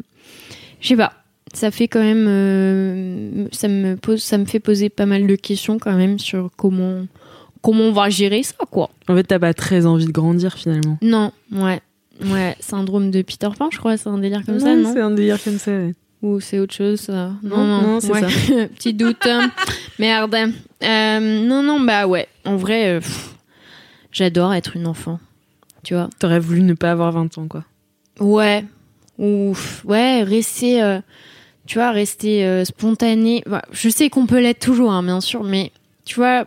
[0.81, 1.13] je sais pas.
[1.53, 5.35] Ça fait quand même, euh, ça me pose, ça me fait poser pas mal de
[5.35, 7.07] questions quand même sur comment,
[7.61, 8.89] comment on va gérer ça, quoi.
[9.07, 10.97] En fait, t'as pas très envie de grandir finalement.
[11.01, 11.81] Non, ouais,
[12.25, 15.01] ouais, syndrome de Peter Pan, je crois, c'est un délire comme ça, Ouais, non C'est
[15.01, 15.71] un délire comme ça.
[15.71, 15.93] ouais.
[16.21, 18.27] Ou c'est autre chose, ça Non, non, c'est ça.
[18.75, 19.25] Petit doute.
[19.25, 19.51] hein.
[19.99, 20.35] Merde.
[20.83, 22.27] Euh, non, non, bah ouais.
[22.43, 22.99] En vrai, euh,
[24.11, 25.19] j'adore être une enfant.
[25.83, 27.63] Tu vois T'aurais voulu ne pas avoir 20 ans, quoi.
[28.19, 28.65] Ouais.
[29.17, 30.99] Ou pff, ouais, rester, euh,
[31.65, 33.41] tu vois, rester spontané.
[33.45, 35.71] Bah, je sais qu'on peut l'être toujours, hein, bien sûr, mais
[36.03, 36.45] tu vois,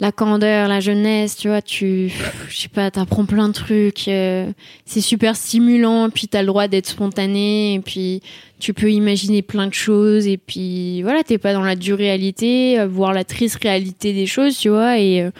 [0.00, 2.12] la candeur, la jeunesse, tu vois, tu,
[2.48, 4.08] je sais pas, t'apprends plein de trucs.
[4.08, 4.50] euh,
[4.84, 8.20] c'est super stimulant, puis t'as le droit d'être spontané, et puis
[8.58, 12.78] tu peux imaginer plein de choses, et puis voilà, t'es pas dans la dure réalité,
[12.78, 15.30] euh, voir la triste réalité des choses, tu vois, et euh,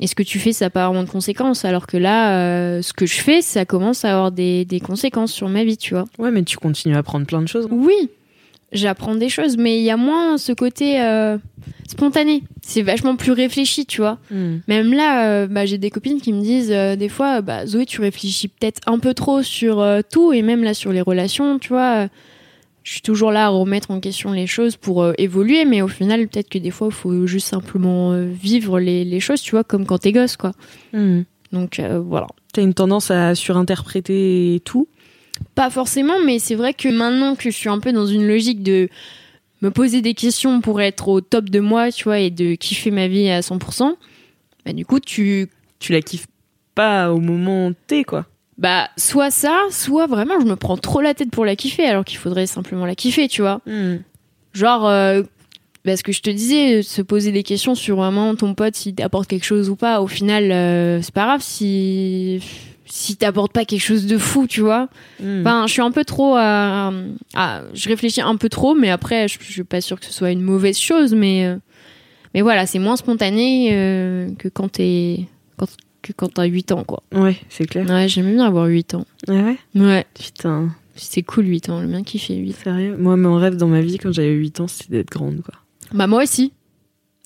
[0.00, 1.64] et ce que tu fais, ça n'a pas vraiment de conséquences.
[1.64, 5.32] Alors que là, euh, ce que je fais, ça commence à avoir des, des conséquences
[5.32, 6.04] sur ma vie, tu vois.
[6.18, 7.68] Ouais, mais tu continues à apprendre plein de choses.
[7.70, 8.10] Oui,
[8.74, 11.38] j'apprends des choses, mais il y a moins ce côté euh,
[11.88, 12.42] spontané.
[12.60, 14.18] C'est vachement plus réfléchi, tu vois.
[14.30, 14.58] Hmm.
[14.68, 17.86] Même là, euh, bah, j'ai des copines qui me disent euh, des fois, bah, Zoé,
[17.86, 21.68] tu réfléchis peut-être un peu trop sur tout, et même là sur les relations, tu
[21.68, 22.08] vois.
[22.82, 26.26] je suis toujours là à remettre en question les choses pour évoluer, mais au final,
[26.28, 29.86] peut-être que des fois, il faut juste simplement vivre les, les choses, tu vois, comme
[29.86, 30.52] quand t'es gosse, quoi.
[30.92, 31.22] Hmm.
[31.52, 32.26] Donc voilà.
[32.52, 34.88] T'as une tendance à surinterpréter tout?
[35.54, 38.62] Pas forcément, mais c'est vrai que maintenant que je suis un peu dans une logique
[38.62, 38.88] de
[39.62, 42.90] me poser des questions pour être au top de moi, tu vois, et de kiffer
[42.90, 43.94] ma vie à 100%,
[44.64, 45.48] bah du coup, tu...
[45.78, 46.26] Tu la kiffes
[46.74, 48.26] pas au moment T, quoi.
[48.58, 52.04] Bah, soit ça, soit vraiment, je me prends trop la tête pour la kiffer, alors
[52.04, 53.60] qu'il faudrait simplement la kiffer, tu vois.
[54.52, 55.22] Genre, euh,
[55.84, 58.94] bah, ce que je te disais, se poser des questions sur vraiment ton pote, s'il
[58.94, 62.40] t'apporte quelque chose ou pas, au final, euh, c'est pas grave si...
[62.86, 64.88] Si t'apporte pas quelque chose de fou, tu vois.
[65.20, 65.40] Hmm.
[65.40, 66.92] Enfin, je suis un peu trop à,
[67.34, 70.12] à- je réfléchis un peu trop, mais après, je, je suis pas sûre que ce
[70.12, 71.56] soit une mauvaise chose, mais euh,
[72.34, 75.20] mais voilà, c'est moins spontané euh, que quand t'es
[75.56, 75.66] quand
[76.02, 77.02] que quand t'as 8 ans, quoi.
[77.14, 77.88] Ouais, c'est clair.
[77.88, 79.06] Ouais, j'aime bien avoir 8 ans.
[79.28, 79.56] Ah ouais?
[79.74, 82.52] Ouais, Putain, c'est cool 8 ans, j'aime bien kiffer 8.
[82.52, 82.96] sérieux?
[82.98, 85.54] Moi, mon rêve dans ma vie, quand j'avais 8 ans, c'était d'être grande, quoi.
[85.94, 86.52] Bah moi aussi.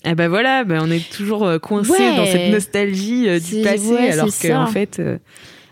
[0.05, 2.15] Ah bah voilà, bah on est toujours euh, coincé Ouais.
[2.15, 5.17] dans cette nostalgie euh, du passé, ouais, alors qu'en fait, euh,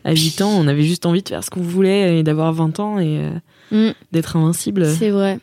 [0.04, 2.80] à 8 ans, on avait juste envie de faire ce qu'on voulait et d'avoir 20
[2.80, 3.32] ans et euh,
[3.70, 3.92] Mm.
[4.14, 4.86] d'être invincible.
[4.86, 5.40] C'est vrai.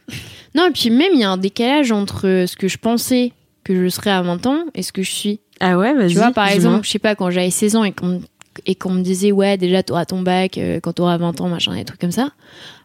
[0.54, 3.32] Non, et puis même il y a un décalage entre ce que je pensais
[3.64, 5.40] que je serais à 20 ans et ce que je suis.
[5.60, 6.12] Ah ouais, vas-y.
[6.12, 8.22] Tu vois, par exemple, je sais pas, quand j'avais 16 ans et qu'on
[8.66, 11.74] et qu'on me disait, ouais, déjà, t'auras ton bac euh, quand t'auras 20 ans, machin,
[11.74, 12.30] des trucs comme ça.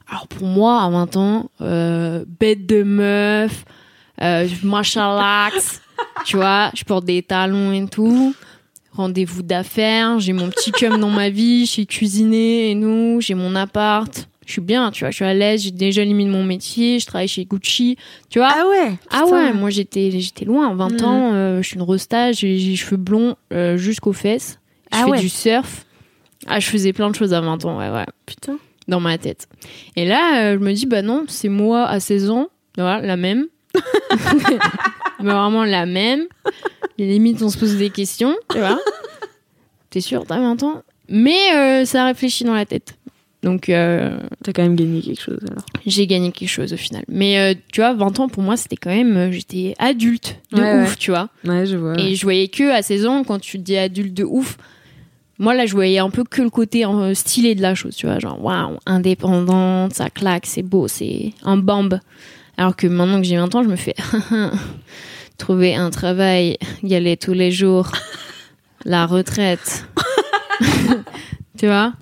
[0.10, 3.64] Alors, pour moi, à 20 ans, bête de meuf,
[4.22, 5.82] euh, à l'axe,
[6.26, 8.34] tu vois, je porte des talons et tout.
[8.94, 13.56] Rendez-vous d'affaires, j'ai mon petit cum dans ma vie, j'ai cuisiné et nous, j'ai mon
[13.56, 17.00] appart, je suis bien, tu vois, je suis à l'aise, j'ai déjà limité mon métier,
[17.00, 17.98] je travaille chez Gucci,
[18.30, 18.50] tu vois.
[18.52, 21.08] Ah ouais Ah ouais, moi j'étais j'étais loin, 20 Mhm.
[21.08, 24.60] ans, euh, je suis une rosta, j'ai j'ai les cheveux blonds euh, jusqu'aux fesses.
[24.92, 25.20] Je Ah fais ouais.
[25.20, 25.86] du surf.
[26.48, 28.58] Ah, je faisais plein de choses à 20 ans, ouais, ouais, Putain.
[28.88, 29.48] dans ma tête.
[29.96, 33.18] Et là, euh, je me dis, bah non, c'est moi à 16 ans, voilà, la
[33.18, 33.46] même.
[35.22, 36.24] Mais vraiment la même.
[36.98, 38.80] Les limites, on se pose des questions, tu vois.
[39.90, 42.96] T'es sûr, t'as 20 ans Mais euh, ça réfléchit dans la tête.
[43.42, 45.64] Donc, euh, T'as quand même gagné quelque chose alors.
[45.86, 47.04] j'ai gagné quelque chose au final.
[47.08, 49.32] Mais euh, tu vois, 20 ans pour moi, c'était quand même.
[49.32, 50.96] J'étais adulte de Ouais, ouf, ouais.
[51.00, 51.30] tu vois.
[51.46, 51.98] Ouais, je vois.
[51.98, 54.58] Et je voyais que à 16 ans, quand tu te dis adulte de ouf,
[55.38, 58.20] moi là, je voyais un peu que le côté stylé de la chose, tu vois.
[58.20, 61.98] Genre, waouh, indépendante, ça claque, c'est beau, c'est un bamb.
[62.60, 63.96] Alors que maintenant que j'ai 20 ans, je me fais
[65.38, 67.92] trouver un travail, y aller tous les jours,
[68.86, 69.86] la retraite.
[71.58, 71.94] tu vois?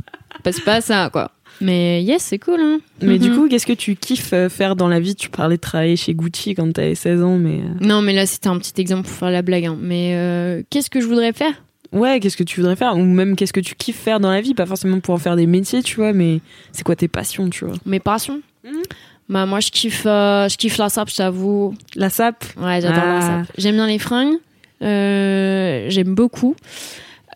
[0.43, 1.31] Passe pas ça, quoi.
[1.61, 2.79] Mais yes, c'est cool, hein.
[3.01, 3.35] Mais du Mhm.
[3.35, 5.15] coup, qu'est-ce que tu kiffes euh, faire dans la vie?
[5.15, 7.59] Tu parlais de travailler chez Gucci quand t'avais 16 ans, mais.
[7.61, 9.65] euh, Non, mais là, c'était un petit exemple pour faire la blague.
[9.65, 9.77] hein.
[9.79, 11.53] Mais euh, qu'est-ce que je voudrais faire?
[11.91, 12.95] Ouais, qu'est-ce que tu voudrais faire?
[12.97, 14.53] Ou même qu'est-ce que tu kiffes faire dans la vie?
[14.53, 16.41] Pas forcément pour en faire des métiers, tu vois, mais
[16.71, 17.75] c'est quoi tes passions, tu vois?
[17.85, 18.41] Mes passions?
[18.63, 18.81] Mhm.
[19.29, 21.73] Bah, moi, je kiffe, euh, je kiffe la sape, je t'avoue.
[21.95, 22.45] La sape?
[22.57, 23.21] Ouais, j'adore la Ah.
[23.45, 23.53] sape.
[23.57, 24.35] J'aime bien les fringues.
[24.81, 26.55] Euh, j'aime beaucoup.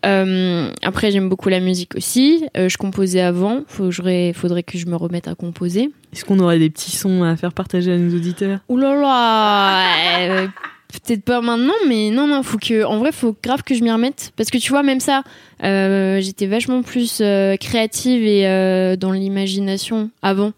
[0.06, 2.46] Euh, après, j'aime beaucoup la musique aussi.
[2.56, 3.62] Je composais avant.
[3.68, 5.92] Faudrait, faudrait que je me remette à composer.
[6.14, 8.60] Est-ce qu'on aurait des petits sons à faire partager à nos auditeurs?
[8.70, 10.48] Ouh là là
[11.06, 13.92] Peut-être pas maintenant, mais non, non, faut que, en vrai, faut grave que je m'y
[13.92, 14.34] remette.
[14.36, 15.24] Parce que tu vois, même ça,
[15.64, 20.52] euh, j'étais vachement plus euh, créative et euh, dans l'imagination avant.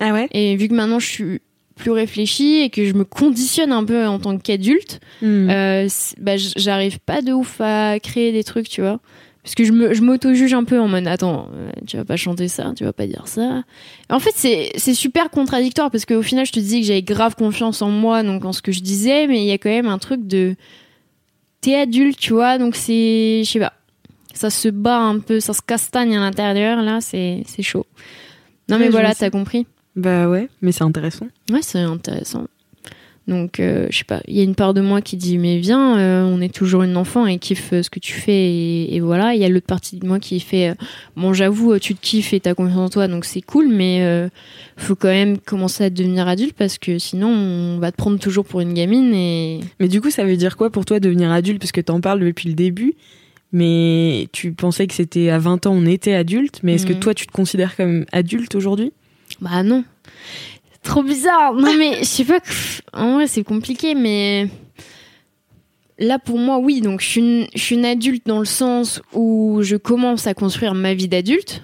[0.00, 1.40] Ah ouais Et vu que maintenant je suis
[1.76, 5.48] plus réfléchie et que je me conditionne un peu en tant qu'adulte, Hmm.
[5.50, 9.00] euh, bah, j'arrive pas de ouf à créer des trucs, tu vois.
[9.42, 12.74] Parce que je m'auto-juge un peu en mode attends, euh, tu vas pas chanter ça,
[12.76, 13.62] tu vas pas dire ça.
[14.10, 17.80] En fait, c'est super contradictoire parce qu'au final, je te disais que j'avais grave confiance
[17.80, 19.96] en moi, donc en ce que je disais, mais il y a quand même un
[19.96, 20.56] truc de.
[21.62, 23.40] T'es adulte, tu vois, donc c'est.
[23.44, 23.72] Je sais pas.
[24.34, 27.86] Ça se bat un peu, ça se castagne à l'intérieur, là, c'est chaud.
[28.68, 29.66] Non, mais voilà, t'as compris.
[29.96, 31.26] Bah ouais, mais c'est intéressant.
[31.50, 32.46] Ouais, c'est intéressant.
[33.28, 35.58] Donc, euh, je sais pas, il y a une part de moi qui dit, mais
[35.58, 38.96] viens, euh, on est toujours une enfant et kiffe euh, ce que tu fais, et,
[38.96, 39.34] et voilà.
[39.34, 40.74] Il y a l'autre partie de moi qui fait,
[41.16, 44.28] bon, j'avoue, tu te kiffes et t'as confiance en toi, donc c'est cool, mais
[44.76, 48.44] faut quand même commencer à devenir adulte parce que sinon, on va te prendre toujours
[48.46, 49.60] pour une gamine et.
[49.78, 51.60] Mais du coup, ça veut dire quoi pour toi devenir adulte?
[51.60, 52.94] Parce que t'en parles depuis le début,
[53.52, 57.00] mais tu pensais que c'était à 20 ans, on était adulte, mais est-ce que Mhm.
[57.00, 58.92] toi, tu te considères comme adulte aujourd'hui?
[59.40, 59.84] Bah non.
[60.82, 61.54] Trop bizarre.
[61.54, 62.40] Non mais je sais pas.
[62.40, 62.48] que-
[62.92, 64.48] En vrai c'est compliqué mais
[65.98, 69.02] là pour moi oui donc je suis une, je suis une adulte dans le sens
[69.12, 71.62] où je commence à construire ma vie d'adulte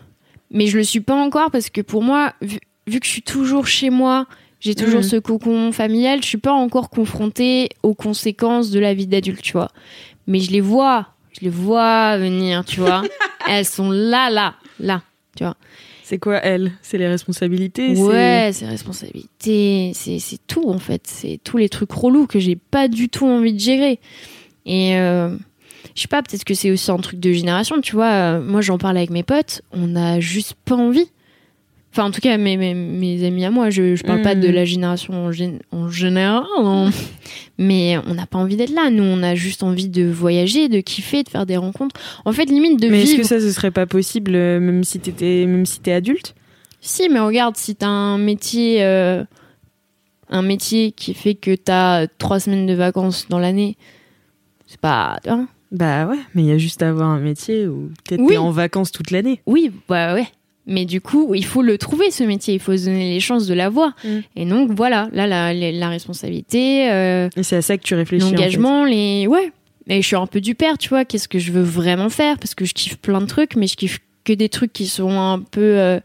[0.51, 3.23] mais je le suis pas encore parce que pour moi vu, vu que je suis
[3.23, 4.27] toujours chez moi
[4.61, 5.09] j'ai toujours Mhm.
[5.09, 9.53] ce cocon familial je suis pas encore confrontée aux conséquences de la vie d'adulte tu
[9.53, 9.71] vois
[10.27, 13.03] mais je les vois je les vois venir tu vois
[13.49, 15.01] elles sont là là là
[16.09, 16.71] C'est quoi, elle?
[16.83, 21.91] C'est les responsabilités Ouais, c'est responsabilité, c'est c'est tout en fait, c'est tous les trucs
[21.91, 23.99] relous que j'ai pas du tout envie de gérer.
[24.67, 25.37] Et euh,
[25.97, 28.13] je sais pas, peut-être que c'est aussi un truc de génération, tu vois.
[28.13, 31.11] euh, moi, j'en parle avec mes potes, on a juste pas envie.
[31.97, 34.41] Enfin, en tout cas, mes, mes, mes amis à moi, je, je parle pas Mm.
[34.41, 36.91] de la génération en, gén- en général, hein.
[37.57, 38.91] mais on n'a pas envie d'être là.
[38.91, 41.99] Nous, on a juste envie de voyager, de kiffer, de faire des rencontres.
[42.27, 43.23] En fait, limite de Mais est-ce vivre.
[43.23, 46.35] que ça, ce serait pas possible, euh, même si t'étais, même si t'es adulte?
[46.83, 49.25] Si, mais regarde, si t'as un métier, euh,
[50.29, 53.79] un métier qui fait que t'as trois semaines de vacances dans l'année,
[54.67, 55.19] c'est pas.
[55.27, 58.33] hein Bah ouais, mais il y a juste à avoir un métier où peut-être Oui.
[58.35, 59.41] t'es en vacances toute l'année.
[59.47, 60.27] oui, bah ouais.
[60.69, 63.47] Mais du coup, il faut le trouver ce métier, il faut se donner les chances
[63.47, 63.95] de l'avoir.
[64.05, 64.09] Mm.
[64.35, 67.95] Et donc voilà, là la, la, la responsabilité, euh, Et c'est à ça que tu
[67.95, 68.25] réfléchis.
[68.25, 68.35] en fait.
[68.37, 69.53] l'engagement, les ouais.
[69.89, 71.05] Et je suis un peu du père, tu vois.
[71.05, 72.39] Qu'est-ce que je veux vraiment faire?
[72.39, 75.13] Parce que je kiffe plein de trucs, mais je kiffe que des trucs qui sont
[75.21, 76.01] un peu euh,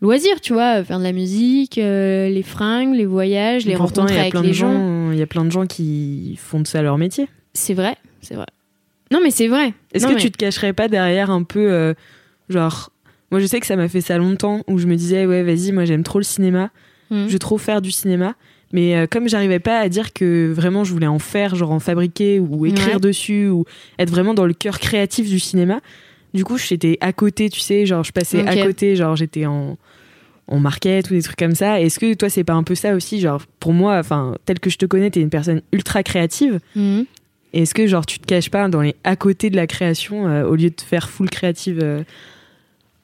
[0.00, 0.82] loisirs, tu vois.
[0.82, 4.48] Faire de la musique, euh, les fringues, les voyages, les Pourtant, rencontres avec plein les
[4.48, 5.12] de gens.
[5.12, 7.28] il y a plein de gens qui font de ça leur métier.
[7.52, 8.46] C'est vrai, c'est vrai.
[9.12, 9.72] Non, mais c'est vrai.
[9.92, 11.94] Est-ce que mais- tu te cacherais pas derrière un peu, euh,
[12.48, 12.90] genre,
[13.30, 15.72] moi je sais que ça m'a fait ça longtemps où je me disais ouais vas-y
[15.72, 16.70] moi j'aime trop le cinéma,
[17.10, 17.26] Mhm.
[17.28, 18.34] je veux trop faire du cinéma,
[18.72, 21.80] mais euh, comme j'arrivais pas à dire que vraiment je voulais en faire, genre en
[21.80, 23.00] fabriquer ou écrire Ouais.
[23.00, 23.64] dessus ou
[23.98, 25.80] être vraiment dans le cœur créatif du cinéma,
[26.32, 29.76] du coup j'étais à côté, tu sais, genre je passais à côté, genre j'étais en
[30.46, 31.80] en market ou des trucs comme ça.
[31.80, 34.68] Est-ce que toi c'est pas un peu ça aussi, genre pour moi, enfin tel que
[34.68, 36.60] je te connais, t'es une personne ultra créative.
[36.76, 37.06] Mhm.
[37.54, 40.44] Est-ce que genre tu te caches pas dans les à côté de la création euh,
[40.44, 42.02] au lieu de faire full créative euh,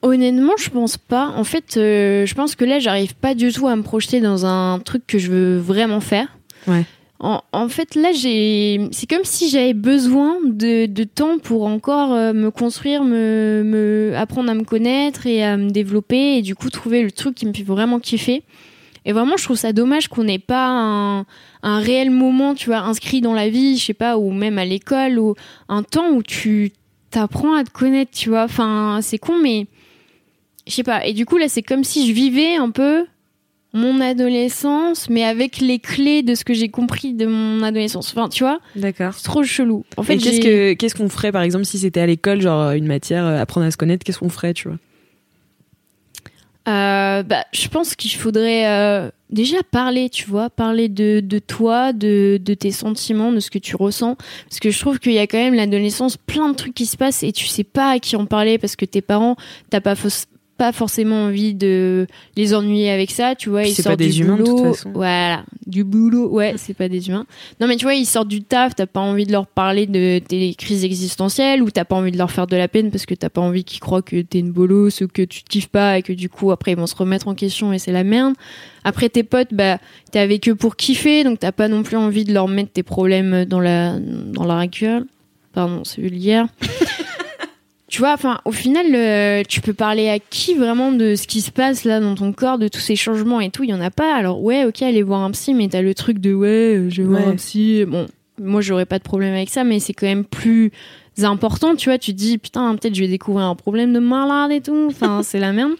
[0.02, 1.28] Honnêtement, je pense pas.
[1.36, 4.46] En fait, euh, je pense que là, j'arrive pas du tout à me projeter dans
[4.46, 6.28] un truc que je veux vraiment faire.
[6.66, 6.84] Ouais.
[7.18, 12.14] En, en fait, là, j'ai, c'est comme si j'avais besoin de, de temps pour encore
[12.14, 16.54] euh, me construire, me, me apprendre à me connaître et à me développer et du
[16.54, 18.42] coup trouver le truc qui me fait vraiment kiffer.
[19.04, 21.26] Et vraiment, je trouve ça dommage qu'on n'ait pas un,
[21.62, 24.64] un réel moment, tu vois, inscrit dans la vie, je sais pas, ou même à
[24.64, 25.34] l'école, ou
[25.68, 26.72] un temps où tu
[27.10, 28.44] t'apprends à te connaître, tu vois.
[28.44, 29.66] Enfin, c'est con, mais
[30.70, 31.04] je sais pas.
[31.06, 33.04] Et du coup, là, c'est comme si je vivais un peu
[33.72, 38.10] mon adolescence, mais avec les clés de ce que j'ai compris de mon adolescence.
[38.16, 39.12] Enfin, tu vois, D'accord.
[39.14, 39.84] c'est trop chelou.
[39.96, 42.86] En fait, qu'est-ce que qu'est-ce qu'on ferait par exemple si c'était à l'école, genre une
[42.86, 44.78] matière, euh, apprendre à se connaître, qu'est-ce qu'on ferait, tu vois?
[46.68, 51.92] Euh, bah, je pense qu'il faudrait euh, déjà parler, tu vois, parler de, de toi,
[51.92, 54.16] de, de tes sentiments, de ce que tu ressens.
[54.48, 56.96] Parce que je trouve qu'il y a quand même l'adolescence, plein de trucs qui se
[56.96, 59.36] passent et tu sais pas à qui en parler parce que tes parents,
[59.70, 60.26] t'as pas, fausse-
[60.60, 63.62] pas forcément envie de les ennuyer avec ça, tu vois.
[63.62, 64.74] Puis Ils pas sortent des du humains, de toute boulot.
[64.74, 64.90] façon.
[64.92, 67.24] Voilà, du boulot, ouais, c'est pas des humains.
[67.62, 70.18] Non, mais tu vois, ils sortent du taf, t'as pas envie de leur parler de
[70.18, 73.14] tes crises existentielles ou t'as pas envie de leur faire de la peine parce que
[73.14, 75.96] t'as pas envie qu'ils croient que t'es une bolosse ou que tu te kiffes pas
[75.96, 78.34] et que du coup après ils vont se remettre en question et c'est la merde.
[78.84, 79.78] Après tes potes, bah
[80.12, 82.82] t'es avec eux pour kiffer donc t'as pas non plus envie de leur mettre tes
[82.82, 85.06] problèmes dans la dans la gueule.
[85.54, 86.46] Pardon, c'est vulgaire.
[87.90, 91.40] Tu vois, enfin, au final, euh, tu peux parler à qui vraiment de ce qui
[91.40, 93.64] se passe là dans ton corps, de tous ces changements et tout.
[93.64, 94.14] Il y en a pas.
[94.14, 97.02] Alors ouais, ok, aller voir un psy, mais t'as le truc de ouais, euh, je
[97.02, 97.84] vais voir un psy.
[97.86, 98.06] Bon,
[98.40, 100.70] moi j'aurais pas de problème avec ça, mais c'est quand même plus
[101.20, 101.98] important, tu vois.
[101.98, 104.86] Tu te dis putain, peut-être je vais découvrir un problème de malade et tout.
[104.88, 105.72] Enfin, c'est la merde.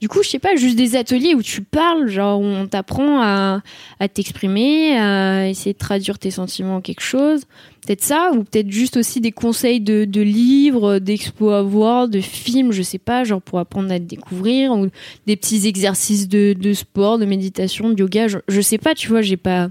[0.00, 3.20] Du coup, je sais pas, juste des ateliers où tu parles, genre où on t'apprend
[3.20, 3.62] à,
[3.98, 7.42] à t'exprimer, à essayer de traduire tes sentiments en quelque chose.
[7.84, 12.20] Peut-être ça, ou peut-être juste aussi des conseils de, de livres, d'expos à voir, de
[12.20, 14.88] films, je sais pas, genre pour apprendre à te découvrir, ou
[15.26, 18.28] des petits exercices de, de sport, de méditation, de yoga.
[18.28, 19.68] Je, je sais pas, tu vois, j'ai pas.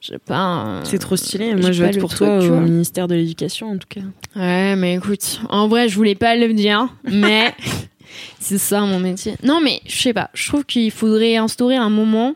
[0.00, 0.36] J'ai pas.
[0.38, 1.54] un- C'est trop stylé.
[1.56, 3.88] Moi, je vais pas être le pour truc, toi au ministère de l'Éducation, en tout
[3.88, 4.00] cas.
[4.36, 7.52] Ouais, mais écoute, en vrai, je voulais pas le dire, mais
[8.40, 9.36] c'est ça mon métier.
[9.42, 12.34] Non, mais je sais pas, je trouve qu'il faudrait instaurer un moment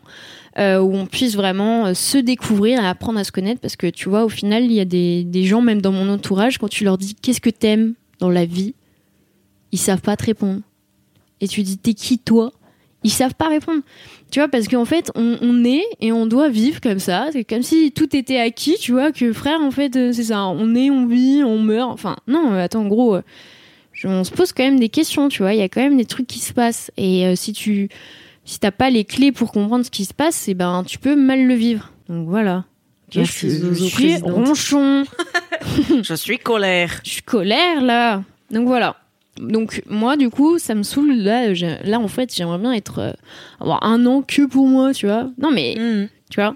[0.57, 3.87] euh, où on puisse vraiment euh, se découvrir et apprendre à se connaître parce que
[3.87, 6.69] tu vois, au final, il y a des, des gens, même dans mon entourage, quand
[6.69, 8.73] tu leur dis qu'est-ce que t'aimes dans la vie,
[9.71, 10.61] ils savent pas te répondre.
[11.39, 12.51] Et tu dis t'es qui toi?
[13.03, 13.81] Ils savent pas répondre.
[14.29, 17.29] Tu vois, parce qu'en fait, on, est et on doit vivre comme ça.
[17.31, 20.45] C'est comme si tout était acquis, tu vois, que frère, en fait, euh, c'est ça.
[20.45, 21.89] On est, on vit, on meurt.
[21.91, 23.60] Enfin, non, attends, gros, euh, je-
[24.05, 25.53] on se pose quand même des questions, tu vois.
[25.53, 26.91] Il y a quand même des trucs qui se passent.
[26.97, 27.89] Et euh, si tu
[28.43, 31.15] si t'as pas les clés pour comprendre ce qui se passe, eh ben, tu peux
[31.15, 31.91] mal le vivre.
[32.09, 32.65] Donc voilà.
[33.15, 35.03] Merci, je, suis ronchon.
[36.01, 37.01] Je suis colère.
[37.03, 38.23] Je suis colère là.
[38.51, 38.95] Donc voilà.
[39.37, 41.53] Donc moi du coup ça me saoule là.
[41.83, 43.11] Là en fait j'aimerais bien être euh,
[43.59, 45.29] avoir un an que pour moi tu vois.
[45.37, 46.07] Non mais Mmh.
[46.29, 46.55] tu vois.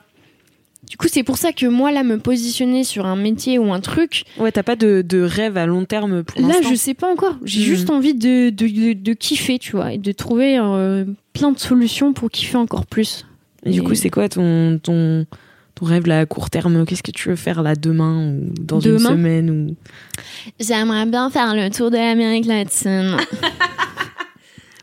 [0.90, 3.80] Du coup c'est pour ça que moi là me positionner sur un métier ou un
[3.80, 4.24] truc.
[4.38, 7.36] Ouais, t'as pas de, de rêve à long terme pour Là je sais pas encore.
[7.44, 7.66] J'ai Mhm.
[7.66, 11.60] juste envie de, de, de, de kiffer tu vois et de trouver euh, plein de
[11.60, 13.26] solutions pour kiffer encore plus.
[13.66, 15.26] Et du coup, c'est quoi ton, ton,
[15.74, 16.86] ton rêve là à court terme?
[16.86, 19.76] Qu'est-ce que tu veux faire là demain ou dans une semaine ou...
[20.60, 23.18] J'aimerais bien faire le tour de l'Amérique latine.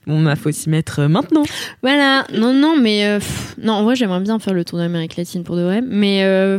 [0.06, 1.44] Bon, bah, faut s'y mettre euh, maintenant.
[1.82, 5.16] Voilà, non, non, mais euh, pff, non, en vrai, j'aimerais bien faire le tour d'Amérique
[5.16, 6.58] latine pour de vrai, mais euh,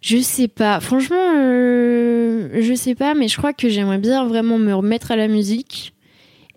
[0.00, 0.80] je sais pas.
[0.80, 5.16] Franchement, euh, je sais pas, mais je crois que j'aimerais bien vraiment me remettre à
[5.16, 5.92] la musique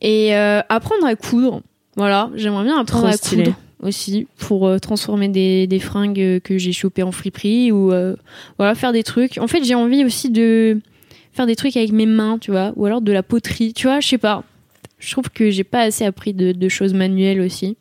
[0.02, 1.62] et apprendre à coudre.
[1.98, 3.44] Voilà, j'aimerais bien apprendre Trop à stylé.
[3.46, 8.15] coudre aussi pour euh, transformer des, des fringues que j'ai chopées en friperie ou euh,
[8.58, 9.38] voilà faire des trucs.
[9.39, 10.80] En fait, j'ai envie aussi de
[11.34, 14.00] faire des trucs avec mes mains, tu vois, ou alors de la poterie, tu vois,
[14.00, 14.44] je sais pas.
[15.00, 17.78] Je trouve que j'ai pas assez appris de, de choses manuelles aussi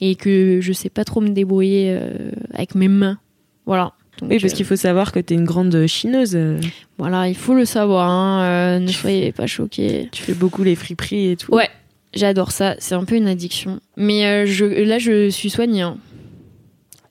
[0.00, 3.18] et que je sais pas trop me débrouiller euh, avec mes mains.
[3.66, 3.92] Voilà.
[4.20, 6.36] Donc, Oui, parce euh, qu'il faut savoir que t'es une grande chineuse.
[6.98, 8.10] voilà, il faut le savoir.
[8.10, 10.08] Hein, euh, ne soyez pas choqués.
[10.10, 11.54] Tu fais beaucoup les friperies et tout.
[11.54, 11.68] Ouais,
[12.14, 12.74] j'adore ça.
[12.80, 13.78] C'est un peu une addiction.
[13.96, 15.82] Mais je, là, je suis soignée.
[15.82, 15.98] hein.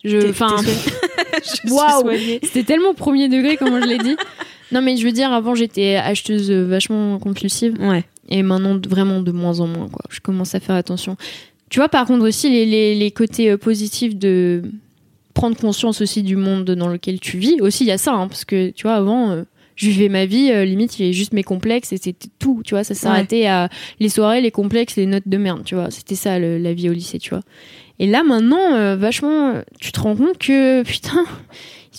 [0.04, 0.56] Je, enfin,
[1.70, 2.12] Waouh.
[2.43, 4.16] C'était tellement premier degré, comment je l'ai dit.
[4.72, 7.76] Non, mais je veux dire, avant, j'étais acheteuse euh, vachement compulsive.
[7.80, 8.03] Ouais.
[8.30, 10.03] Et maintenant, vraiment de moins en moins, quoi.
[10.09, 11.15] Je commence à faire attention.
[11.70, 14.63] Tu vois, par contre, aussi, les, les, les côtés euh, positifs de
[15.34, 17.61] prendre conscience aussi du monde dans lequel tu vis.
[17.61, 19.43] Aussi, il y a ça, hein, parce que, tu vois, avant, euh,
[19.76, 22.61] je vivais ma vie, euh, limite, il y avait juste mes complexes et c'était tout,
[22.65, 22.84] tu vois.
[22.84, 25.91] Ça s'arrêtait à les soirées, les complexes, les notes de merde, tu vois.
[25.91, 27.41] C'était ça, le- la vie au lycée, tu vois.
[27.99, 31.26] Et là, maintenant, euh, vachement, tu te rends compte que, putain,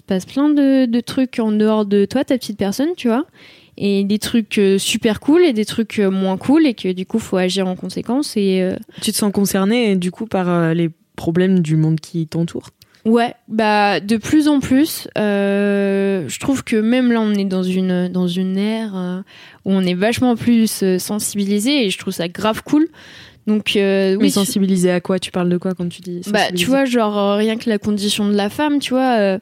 [0.09, 3.25] passe plein de, de trucs en dehors de toi, ta petite personne, tu vois.
[3.77, 7.07] et des trucs euh, super cool et des trucs euh, moins cool et que du
[7.07, 10.91] coup faut agir en conséquence et euh, Tu te sens concerné du coup par les
[11.15, 12.71] problèmes du monde qui t'entoure?
[13.05, 17.63] Ouais bah de plus en plus euh, je trouve que même là on est dans
[17.63, 19.21] une dans une ère euh,
[19.65, 22.89] où on est vachement plus euh, sensibilisé et je trouve ça grave cool.
[23.47, 25.19] Donc euh, Oui, sensibilisé à quoi?
[25.19, 28.29] Tu parles de quoi quand tu dis Bah, tu vois, genre, rien que la condition
[28.29, 29.39] de la femme, tu vois,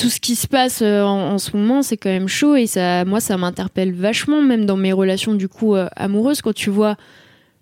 [0.00, 2.66] tout ce qui se passe euh, en, en ce moment, c'est quand même chaud et
[2.66, 6.70] ça, moi, ça m'interpelle vachement, même dans mes relations, du coup, euh, amoureuses, quand tu
[6.70, 6.96] vois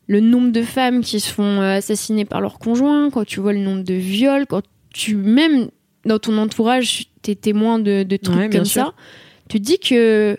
[0.07, 3.53] le nombre de femmes qui se font euh, assassiner par leur conjoint, quand tu vois
[3.53, 4.63] le nombre de viols, quand
[4.95, 5.69] tu, même
[6.07, 8.87] dans ton entourage, t'es témoin de, de trucs Ouais, comme sûr.
[8.87, 8.95] ça,
[9.49, 10.39] tu te dis que,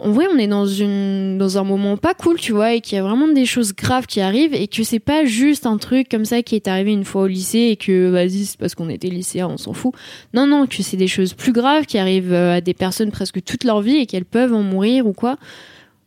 [0.00, 2.96] en vrai, on est dans une dans un moment pas cool, tu vois, et qu'il
[2.96, 6.08] y a vraiment des choses graves qui arrivent et que c'est pas juste un truc
[6.08, 8.88] comme ça qui est arrivé une fois au lycée et que vas-y, c'est parce qu'on
[8.88, 9.92] était lycéen, on s'en fout.
[10.34, 13.42] Non, non, que c'est des choses plus graves qui arrivent euh, à des personnes presque
[13.42, 15.36] toute leur vie et qu'elles peuvent en mourir ou quoi.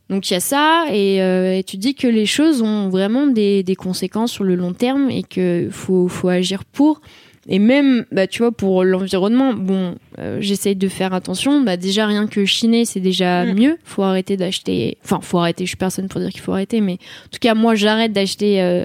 [0.09, 3.27] Donc il y a ça et, euh, et tu dis que les choses ont vraiment
[3.27, 7.01] des, des conséquences sur le long terme et que faut faut agir pour.
[7.49, 11.61] Et même, bah, tu vois, pour l'environnement, bon, euh, j'essaye de faire attention.
[11.61, 13.53] Bah, déjà, rien que chiner, c'est déjà Mm.
[13.59, 13.77] mieux.
[13.83, 14.97] Faut arrêter d'acheter.
[15.03, 15.65] Enfin, faut arrêter.
[15.65, 18.61] Je suis personne pour dire qu'il faut arrêter, mais en tout cas, moi, j'arrête d'acheter
[18.61, 18.83] euh,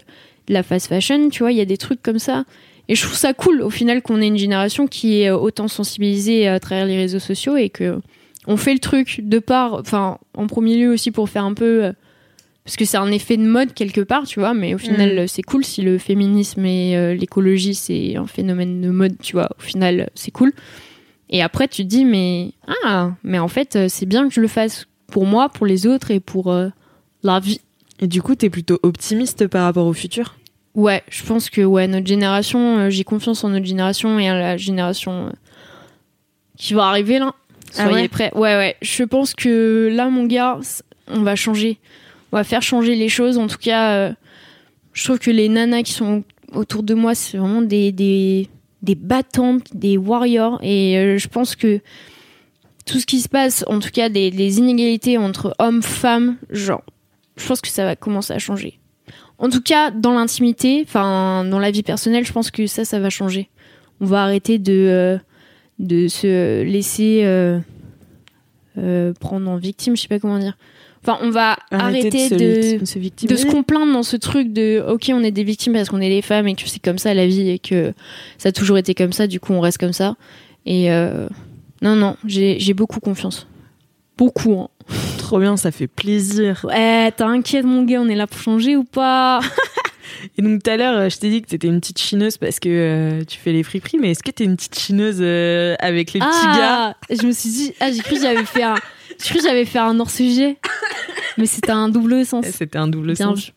[0.49, 1.29] de la fast fashion.
[1.29, 2.45] Tu vois, il y a des trucs comme ça.
[2.89, 5.69] Et je trouve ça cool, au final, qu'on ait une génération qui est euh, autant
[5.69, 8.01] sensibilisée à travers les réseaux sociaux et que
[8.47, 11.93] on fait le truc de part, enfin, en premier lieu aussi pour faire un peu.
[12.67, 15.27] Parce que c'est un effet de mode quelque part, tu vois, mais au final, Mm.
[15.29, 19.49] c'est cool si le féminisme et euh, l'écologie, c'est un phénomène de mode, tu vois,
[19.59, 20.53] au final, c'est cool.
[21.31, 22.51] Et après, tu te dis, mais,
[22.85, 25.87] ah, mais en fait, euh, c'est bien que je le fasse pour moi, pour les
[25.87, 26.69] autres et pour euh,
[27.23, 27.61] la vie.
[28.01, 30.35] Et du coup, t'es plutôt optimiste par rapport au futur?
[30.75, 34.35] Ouais, je pense que, ouais, notre génération, euh, j'ai confiance en notre génération et à
[34.39, 35.33] la génération
[36.59, 37.33] qui va arriver là.
[37.79, 38.09] Ah Soyez ouais?
[38.09, 38.31] prêts.
[38.35, 38.77] Ouais, ouais.
[38.83, 40.59] Je pense que là, mon gars,
[41.09, 41.79] on va changer.
[42.37, 43.39] On va faire changer les choses.
[43.39, 44.13] En tout cas, euh,
[44.93, 46.23] je trouve que les nanas qui sont
[46.53, 50.59] autour de moi, c'est vraiment des, des, battantes, des warriors.
[50.63, 51.81] Et euh, je pense que
[52.85, 56.83] tout ce qui se passe, en tout cas, des, des inégalités entre hommes, femmes, genre,
[57.39, 58.81] je pense que ça va commencer à changer.
[59.39, 63.01] En tout cas, dans l'intimité, enfin, dans la vie personnelle, je pense que ça, ça
[63.01, 63.49] va changer.
[64.03, 65.19] On va arrêter de, euh,
[65.79, 67.25] de se laisser
[69.21, 70.59] prendre en victime, je sais pas comment dire.
[71.07, 75.23] Enfin, on va arrêter de, se, de, se complaindre dans ce truc de ok on
[75.23, 77.49] est des victimes parce qu'on est les femmes et que c'est comme ça la vie
[77.49, 77.93] et que
[78.39, 80.17] ça a toujours été comme ça du coup on reste comme ça.
[80.65, 81.29] Et euh,
[81.81, 83.47] non non j'ai beaucoup confiance.
[84.19, 84.69] Beaucoup hein.
[85.19, 86.65] Trop bien, ça fait plaisir.
[86.65, 89.39] ouais t'inquiète mon gars on est là pour changer ou pas?
[90.39, 92.69] Et donc tout à l'heure, je t'ai dit que t'étais une petite chineuse parce que
[92.69, 96.21] euh, tu fais les friperies, mais est-ce que t'es une petite chineuse euh, avec les
[96.21, 96.95] petits gars?
[96.95, 98.77] ah je me suis dit ah j'ai cru que j'avais fait un
[99.21, 100.57] j'ai cru que j'avais fait un hors sujet
[101.39, 103.53] mais c'était un double sens Eh, C'était un double Bien sens.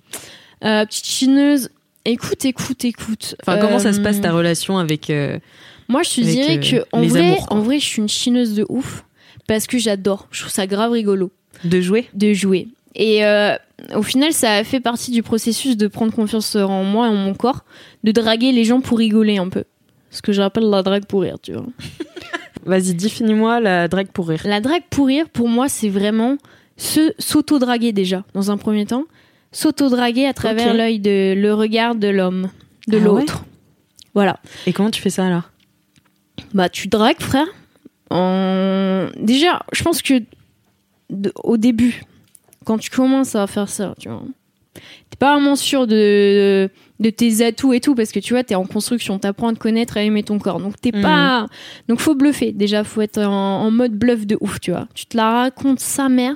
[0.63, 1.69] Euh, petite chineuse
[2.05, 5.39] écoute écoute écoute Enfin, comment ça se Euh, passe ta relation avec euh,
[5.87, 8.09] Moi, je te avec, dirais euh, que en vrai, amours, en vrai, je suis une
[8.09, 9.05] chineuse de ouf
[9.47, 10.27] parce que j'adore.
[10.31, 11.31] Je trouve ça grave rigolo
[11.63, 12.07] de jouer?
[12.13, 12.67] De jouer.
[12.95, 13.55] Et euh,
[13.95, 17.15] au final, ça a fait partie du processus de prendre confiance en moi et en
[17.15, 17.63] mon corps,
[18.03, 19.63] de draguer les gens pour rigoler un peu.
[20.11, 21.65] Ce que j'appelle la drague pour rire, tu vois.
[22.69, 24.41] Vas-y, définis-moi la drague pour rire.
[24.45, 26.37] La drague pour rire, pour moi, c'est vraiment
[26.77, 29.05] se s'auto-draguer déjà, dans un premier temps.
[29.51, 32.49] S'auto-draguer à travers l'œil de le regard de l'homme,
[32.87, 33.43] de Ah l'autre.
[34.13, 34.39] Voilà.
[34.67, 35.49] Et comment tu fais ça alors?
[36.53, 37.47] Bah, tu dragues, frère.
[38.11, 39.07] En...
[39.17, 40.21] Déjà, je pense que
[41.09, 42.03] de- au début,
[42.65, 44.21] quand tu commences à faire ça, tu vois,
[45.19, 48.65] pas vraiment sûr de, de tes atouts et tout, parce que tu vois, t'es en
[48.65, 50.59] construction, t'apprends à te connaître, à aimer ton corps.
[50.59, 51.01] Donc, t'es Mhm.
[51.01, 51.47] pas.
[51.87, 52.51] Donc, faut bluffer.
[52.53, 54.87] Déjà, faut être en, en mode bluff de ouf, tu vois.
[54.95, 56.35] Tu te la racontes sa mère,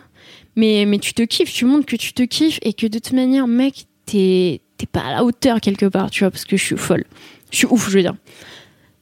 [0.56, 3.14] mais, mais tu te kiffes, tu montres que tu te kiffes et que de toute
[3.14, 4.60] manière, mec, t'es
[4.92, 7.06] pas à la hauteur quelque part, tu vois, parce que je suis folle.
[7.52, 8.16] Je suis ouf, je veux dire.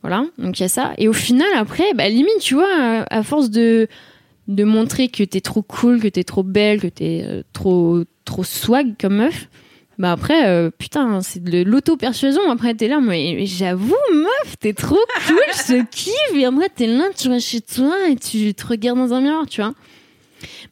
[0.03, 0.93] Voilà, donc il y a ça.
[0.97, 3.87] Et au final, après, bah, limite, tu vois, à, à force de,
[4.47, 8.43] de montrer que t'es trop cool, que t'es trop belle, que t'es euh, trop, trop
[8.43, 9.47] swag comme meuf,
[10.01, 12.49] bah après, euh, putain, c'est de l'auto-persuasion.
[12.49, 14.97] Après, t'es là, mais, j'avoue, meuf, t'es trop
[15.27, 15.37] cool,
[15.67, 16.33] je kiffe.
[16.33, 19.45] Et après, t'es là, tu vas chez toi et tu te regardes dans un miroir,
[19.45, 19.73] tu vois.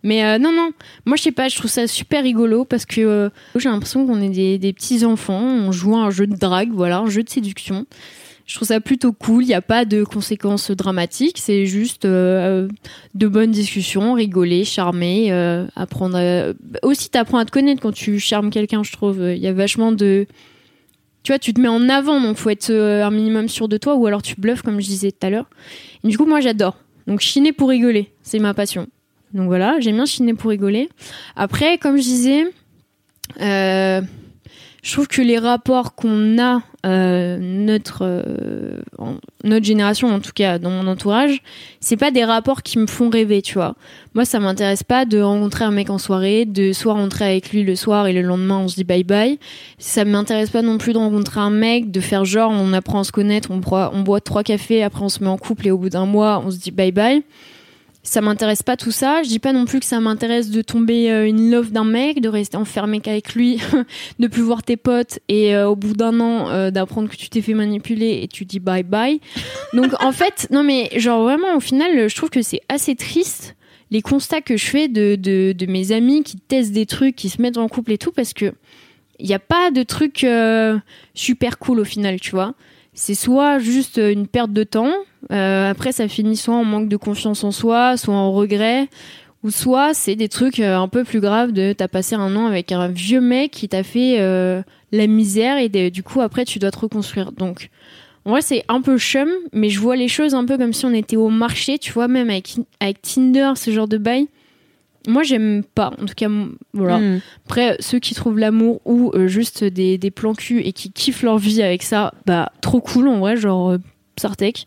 [0.01, 0.71] Mais euh, non, non,
[1.05, 4.19] moi je sais pas, je trouve ça super rigolo parce que euh, j'ai l'impression qu'on
[4.19, 7.21] est des, des petits enfants, on joue à un jeu de drague, voilà, un jeu
[7.21, 7.85] de séduction.
[8.49, 12.67] Je trouve ça plutôt cool, il n'y a pas de conséquences dramatiques, c'est juste euh,
[13.13, 16.53] de bonnes discussions, rigoler, charmer, euh, apprendre à...
[16.81, 19.21] Aussi t'apprends à te connaître quand tu charmes quelqu'un, je trouve.
[19.21, 20.25] Il y a vachement de...
[21.21, 23.77] Tu vois, tu te mets en avant, donc faut être euh, un minimum sûr de
[23.77, 25.47] toi, ou alors tu bluffes, comme je disais tout à l'heure.
[26.03, 26.75] Du coup, moi j'adore.
[27.05, 28.87] Donc chiner pour rigoler, c'est ma passion.
[29.31, 30.89] Donc voilà, j'aime bien chiner pour rigoler.
[31.35, 32.45] Après, comme je disais,
[33.41, 34.01] euh,
[34.83, 38.81] je trouve que les rapports qu'on a, euh, notre, euh,
[39.43, 41.41] notre génération, en tout cas dans mon entourage,
[41.79, 43.75] c'est pas des rapports qui me font rêver, tu vois.
[44.13, 47.63] Moi, ça m'intéresse pas de rencontrer un mec en soirée, de soit rentrer avec lui
[47.63, 49.37] le soir et le lendemain on se dit bye bye.
[49.77, 53.03] Ça m'intéresse pas non plus de rencontrer un mec, de faire genre on apprend à
[53.03, 55.71] se connaître, on boit, on boit trois cafés, après on se met en couple et
[55.71, 57.23] au bout d'un mois on se dit bye bye
[58.09, 59.21] ça m'intéresse pas tout ça.
[59.21, 62.21] Je dis pas non plus que ça m'intéresse de tomber euh, une love d'un mec,
[62.21, 63.59] de rester enfermé qu'avec lui,
[64.19, 67.29] de plus voir tes potes et euh, au bout d'un an euh, d'apprendre que tu
[67.29, 69.21] t'es fait manipuler et tu dis bye bye.
[69.73, 73.55] Donc en fait, non mais genre vraiment au final, je trouve que c'est assez triste
[73.91, 77.29] les constats que je fais de, de, de mes amis qui testent des trucs, qui
[77.29, 78.53] se mettent en couple et tout parce que
[79.19, 80.25] il n'y a pas de truc
[81.13, 82.55] super cool au final, tu vois.
[82.93, 84.93] C'est soit juste une perte de temps,
[85.31, 88.87] euh, après ça finit soit en manque de confiance en soi, soit en regret,
[89.43, 92.45] ou soit c'est des trucs euh, un peu plus graves de t'as passé un an
[92.45, 94.61] avec un vieux mec qui t'a fait euh,
[94.91, 97.31] la misère et de- du coup après tu dois te reconstruire.
[97.31, 97.69] Donc
[98.25, 100.85] en vrai c'est un peu chum, mais je vois les choses un peu comme si
[100.85, 104.27] on était au marché, tu vois, même avec, avec Tinder, ce genre de bail.
[105.07, 106.27] Moi j'aime pas, en tout cas
[106.73, 106.99] voilà.
[106.99, 107.21] Mm.
[107.45, 111.23] Après, ceux qui trouvent l'amour ou euh, juste des, des plans cul et qui kiffent
[111.23, 113.77] leur vie avec ça, bah trop cool en vrai, genre euh,
[114.17, 114.65] Sartek.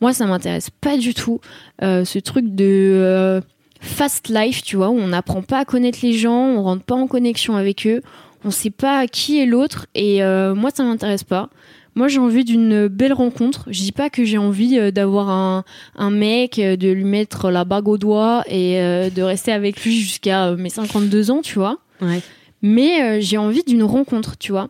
[0.00, 1.40] Moi, ça m'intéresse pas du tout.
[1.82, 3.40] Euh, ce truc de euh,
[3.80, 6.94] fast life, tu vois, où on n'apprend pas à connaître les gens, on rentre pas
[6.94, 8.02] en connexion avec eux,
[8.44, 11.48] on sait pas qui est l'autre et euh, moi, ça m'intéresse pas.
[11.94, 13.64] Moi, j'ai envie d'une belle rencontre.
[13.70, 15.64] Je dis pas que j'ai envie d'avoir un,
[15.96, 19.98] un mec, de lui mettre la bague au doigt et euh, de rester avec lui
[19.98, 22.20] jusqu'à mes 52 ans, tu vois Ouais.
[22.60, 24.68] mais euh, j'ai envie d'une rencontre, tu vois.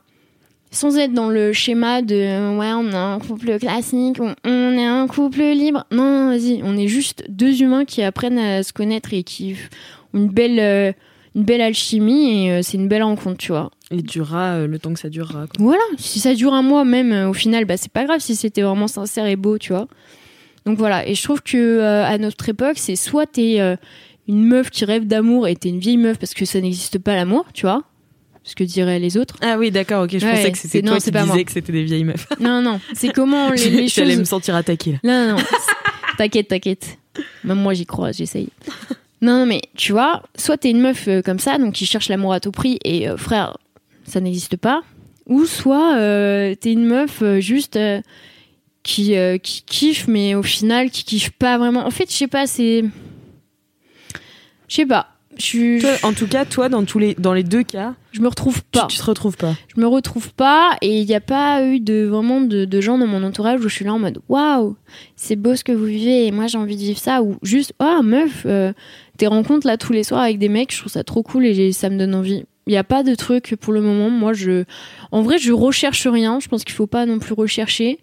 [0.77, 4.73] Sans être dans le schéma de euh, ouais, on est un couple classique, on, on
[4.79, 5.87] est un couple libre.
[5.91, 9.57] Non, vas-y, on est juste deux humains qui apprennent à se connaître et qui
[10.13, 10.93] ont une belle, euh,
[11.35, 13.71] une belle alchimie et euh, c'est une belle rencontre, tu vois.
[13.91, 15.47] Il durera le temps que ça durera.
[15.47, 15.57] quoi.
[15.59, 18.63] Voilà, si ça dure un mois même, au final, bah, c'est pas grave si c'était
[18.63, 19.87] vraiment sincère et beau, tu vois.
[20.67, 23.77] Donc voilà, et je trouve que euh, à notre époque, c'est soit t'es euh,
[24.27, 27.15] une meuf qui rêve d'amour et t'es une vieille meuf parce que ça n'existe pas
[27.15, 27.85] l'amour, tu vois,
[28.47, 29.37] ce que diraient les autres.
[29.43, 30.13] Ah oui, d'accord, ok.
[30.19, 32.27] Je Ouais, pensais que c'était toi qui disais que c'était des vieilles meufs.
[32.41, 34.21] Non, non, c'est comment les, les J'allais choses.
[34.21, 34.93] me sentir attaquée.
[34.93, 34.99] là.
[35.03, 35.45] Non, non, non.
[36.17, 36.97] t'inquiète, t'inquiète.
[37.45, 38.49] Même moi, j'y crois, j'essaye.
[39.21, 42.09] Non, non, mais tu vois, soit t'es une meuf euh, comme ça, donc qui cherche
[42.09, 43.57] l'amour à tout prix, et euh, frère,
[44.07, 44.83] ça n'existe pas.
[45.27, 47.77] Ou soit euh, t'es une meuf juste
[48.85, 51.85] qui, qui kiffe, mais au final, qui kiffe pas vraiment.
[51.85, 52.85] En fait, je sais pas, c'est.
[54.69, 55.09] Je sais pas.
[55.39, 58.21] Je suis- Toi, en tout cas, toi, dans tous les, dans les deux cas, je
[58.21, 58.87] me retrouve tu, pas.
[58.87, 59.55] tu te retrouves pas.
[59.75, 62.97] je me retrouve pas et il n'y a pas eu de vraiment de, de gens
[62.99, 64.75] dans mon entourage où je suis là en mode waouh
[65.17, 67.75] c'est beau ce que vous vivez et moi j'ai envie de vivre ça ou juste
[67.79, 68.73] oh meuf euh,
[69.19, 71.73] tes rencontres là tous les soirs avec des mecs je trouve ça trop cool et
[71.73, 72.45] ça me donne envie.
[72.67, 74.09] Il n'y a pas de truc pour le moment.
[74.11, 74.65] Moi je
[75.13, 76.41] en vrai je recherche rien.
[76.41, 77.99] Je pense qu'il faut pas non plus rechercher.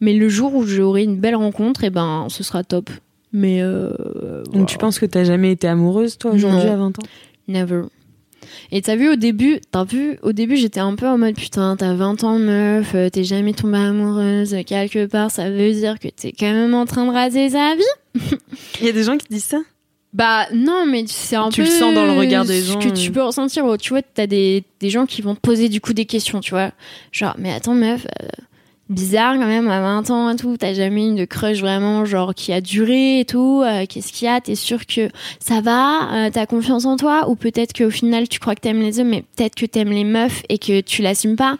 [0.00, 2.88] Mais le jour où j'aurai une belle rencontre et ben ce sera top
[3.32, 3.92] mais euh,
[4.52, 7.02] Donc tu penses que t'as jamais été amoureuse, toi, aujourd'hui, à 20 ans?
[7.46, 7.82] Never.
[8.72, 11.76] Et t'as vu au début, t'as vu au début j'étais un peu en mode putain
[11.76, 16.08] t'as 20 ans meuf, euh, t'es jamais tombée amoureuse quelque part, ça veut dire que
[16.08, 18.30] t'es quand même en train de rater sa vie.
[18.80, 19.58] Il y a des gens qui disent ça?
[20.14, 22.78] Bah non mais c'est un Tu peu le sens dans le regard des ce gens,
[22.78, 22.92] que euh.
[22.92, 23.64] tu peux ressentir.
[23.66, 26.40] Oh, Tu vois t'as des, des gens qui vont te poser du coup des questions,
[26.40, 26.70] tu vois.
[27.12, 28.26] Genre mais attends meuf, euh,
[28.88, 32.34] bizarre quand même à 20 ans et tout, t'as jamais eu de crush vraiment genre
[32.34, 33.62] qui a duré et tout.
[33.64, 35.08] euh, Qu'est-ce qu'il y a T'es sûr que
[35.40, 38.80] ça va euh, T'as confiance en toi ou peut-être qu'au final tu crois que t'aimes
[38.80, 41.56] les hommes mais peut-être que t'aimes les meufs et que tu l'assumes pas.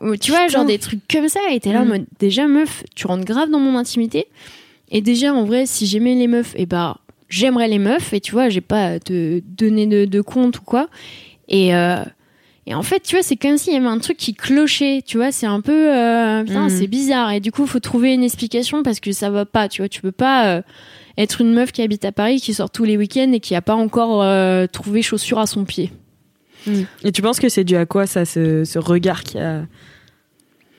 [0.00, 1.88] Ou Tu vois genre des trucs comme ça et t'es là en Mm.
[1.88, 4.26] mode déjà meuf, tu rentres grave dans mon intimité.
[4.92, 6.98] Et déjà en vrai si j'aimais les meufs et bah
[7.28, 10.62] j'aimerais les meufs et tu vois j'ai pas à te donner de, de compte ou
[10.62, 10.88] quoi.
[11.48, 11.96] Et euh,
[12.70, 15.16] et en fait, tu vois, c'est comme s'il y avait un truc qui clochait, tu
[15.16, 16.70] vois, c'est un peu, euh, putain, Mhm.
[16.70, 17.32] c'est bizarre.
[17.32, 20.00] Et du coup, faut trouver une explication parce que ça va pas, tu vois, tu
[20.00, 20.62] peux pas euh,
[21.18, 23.60] être une meuf qui habite à Paris, qui sort tous les week-ends et qui a
[23.62, 25.90] pas encore euh, trouvé chaussure à son pied.
[27.02, 29.62] Et tu penses que c'est dû à quoi, ça, ce, ce regard qu'il y a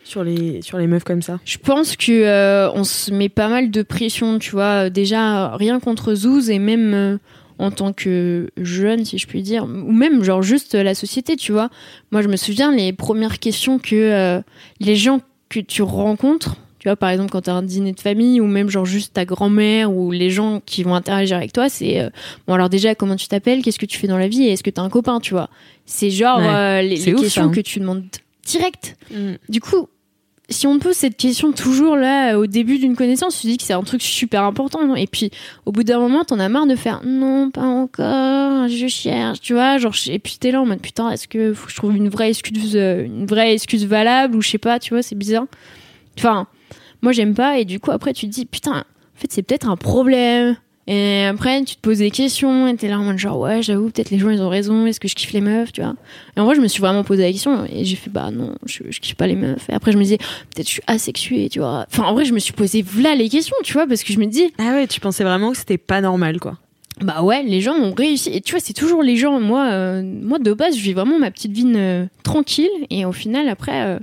[0.03, 1.39] sur les, sur les meufs comme ça?
[1.43, 5.79] Je pense que euh, on se met pas mal de pression, tu vois, déjà rien
[5.79, 7.17] contre Zouz et même
[7.61, 11.51] en tant que jeune, si je puis dire, ou même genre juste la société, tu
[11.51, 11.69] vois.
[12.11, 14.41] Moi, je me souviens les premières questions que euh,
[14.79, 18.41] les gens que tu rencontres, tu vois, par exemple quand t'as un dîner de famille
[18.41, 21.99] ou même genre juste ta grand-mère ou les gens qui vont interagir avec toi, c'est
[21.99, 22.09] euh,
[22.47, 24.63] bon alors déjà comment tu t'appelles, qu'est-ce que tu fais dans la vie et est-ce
[24.63, 25.49] que t'as un copain, tu vois.
[25.85, 26.47] C'est genre Ouais.
[26.47, 27.51] euh, les, C'est les ouf, questions hein.
[27.51, 28.03] que tu demandes
[28.45, 28.97] direct.
[29.49, 29.87] Du coup,
[30.51, 33.73] si on pose cette question toujours là au début d'une connaissance, tu dis que c'est
[33.73, 34.85] un truc super important.
[34.85, 34.95] non?
[34.95, 35.31] Et puis
[35.65, 39.53] au bout d'un moment, t'en as marre de faire non, pas encore, je cherche, tu
[39.53, 39.77] vois.
[39.77, 42.09] Genre, et puis t'es là en mode putain, est-ce que faut que je trouve une
[42.09, 45.45] vraie excuse, euh, une vraie excuse valable ou je sais pas, tu vois, c'est bizarre.
[46.17, 46.47] Enfin,
[47.01, 49.69] moi j'aime pas et du coup après tu te dis putain, en fait c'est peut-être
[49.69, 50.55] un problème.
[50.93, 53.89] Et après, tu te poses des questions, et t'es là en mode genre, ouais, j'avoue,
[53.89, 55.95] peut-être les gens ils ont raison, est-ce que je kiffe les meufs, tu vois?
[56.35, 58.55] Et en vrai, je me suis vraiment posé la question, et j'ai fait, bah non,
[58.65, 59.69] je, je kiffe pas les meufs.
[59.69, 61.85] Et après, je me disais, peut-être je suis asexuée, tu vois?
[61.89, 64.19] Enfin, en vrai, je me suis posé là les questions, tu vois, parce que je
[64.19, 66.57] me dis, Ah ouais, tu pensais vraiment que c'était pas normal, quoi.
[66.99, 68.29] bah ouais, les gens ont réussi.
[68.33, 69.39] Et tu vois, c'est toujours les gens.
[69.39, 72.69] Moi, euh, moi de base, je vis vraiment ma petite vie euh, tranquille.
[72.89, 73.99] Et au final, après, euh,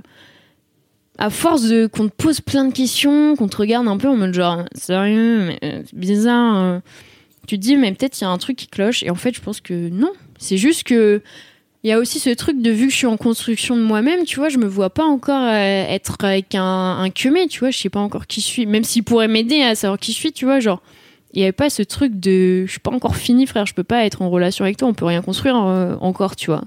[1.19, 4.15] à force de qu'on te pose plein de questions, qu'on te regarde un peu en
[4.15, 6.57] mode genre sérieux, mais euh, c'est bizarre.
[6.57, 6.79] euh,
[7.45, 9.03] tu te dis mais peut-être il y a un truc qui cloche.
[9.03, 10.11] Et en fait, je pense que non.
[10.37, 11.21] C'est juste que
[11.83, 14.23] il y a aussi ce truc de vu que je suis en construction de moi-même,
[14.25, 17.71] tu vois, je me vois pas encore euh, être avec un, un cumé, tu vois,
[17.71, 18.65] je sais pas encore qui je suis.
[18.65, 20.81] Même s'il pourrait m'aider à savoir qui je suis, tu vois, genre
[21.33, 23.83] il y avait pas ce truc de je suis pas encore fini frère je peux
[23.83, 26.63] pas être en relation avec toi on peut rien construire encore tu vois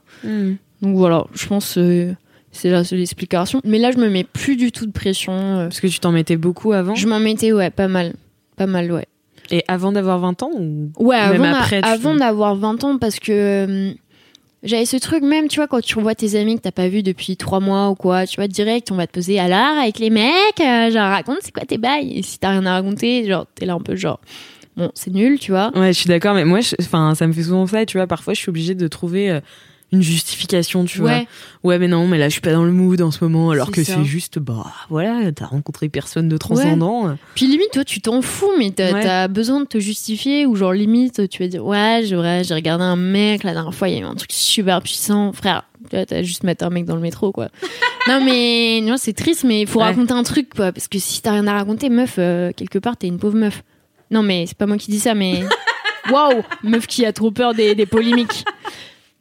[0.83, 2.15] donc voilà je pense euh,
[2.53, 5.65] c'est la seule explication mais là je me mets plus du tout de pression euh.
[5.65, 6.95] Parce que tu t'en mettais beaucoup avant.
[6.95, 8.13] je m'en mettais ouais pas mal
[8.57, 9.07] pas mal ouais
[9.51, 10.91] Et avant d'avoir 20 ans ou...
[10.99, 13.93] ouais Même avant, après, tu- avant d'avoir 20 ans parce que euh,
[14.63, 17.03] j'avais ce truc même tu vois quand tu revois tes amis que t'as pas vu
[17.03, 20.11] depuis trois mois ou quoi tu vois direct on va te poser alors avec les
[20.11, 22.13] mecs euh, genre raconte c'est quoi tes bails?
[22.19, 24.21] Et si t'as rien à raconter genre t'es là un peu genre
[24.77, 27.43] bon c'est nul tu vois Ouais, je suis d'accord, mais moi, enfin, ça me fait
[27.43, 28.07] souvent ça, tu vois.
[28.07, 29.39] Parfois, je suis obligée de trouver
[29.93, 31.21] une justification, tu vois.
[31.65, 33.71] ouais mais non, mais là, je suis pas dans le mood en ce moment, alors
[33.71, 37.17] que c'est juste, bah, voilà, t'as rencontré personne de transcendant.
[37.35, 38.93] Puis limite, toi, tu t'en fous, mais t'as
[39.25, 39.29] Ouais.
[39.29, 43.45] besoin de te justifier ou genre limite, tu vas dire ouais, j'ai regardé un mec
[43.45, 45.65] la dernière fois, il y a eu un truc super puissant, frère.
[45.91, 47.49] T'as juste mettre un mec dans le métro, quoi.
[48.09, 51.21] non mais non, c'est triste, mais il faut raconter un truc, quoi, parce que si
[51.21, 53.63] t'as rien à raconter, meuf, euh, quelque part, t'es une pauvre meuf.
[54.11, 55.43] Non mais c'est pas moi qui dis ça, mais
[56.11, 58.45] waouh, meuf qui a trop peur des, des polémiques.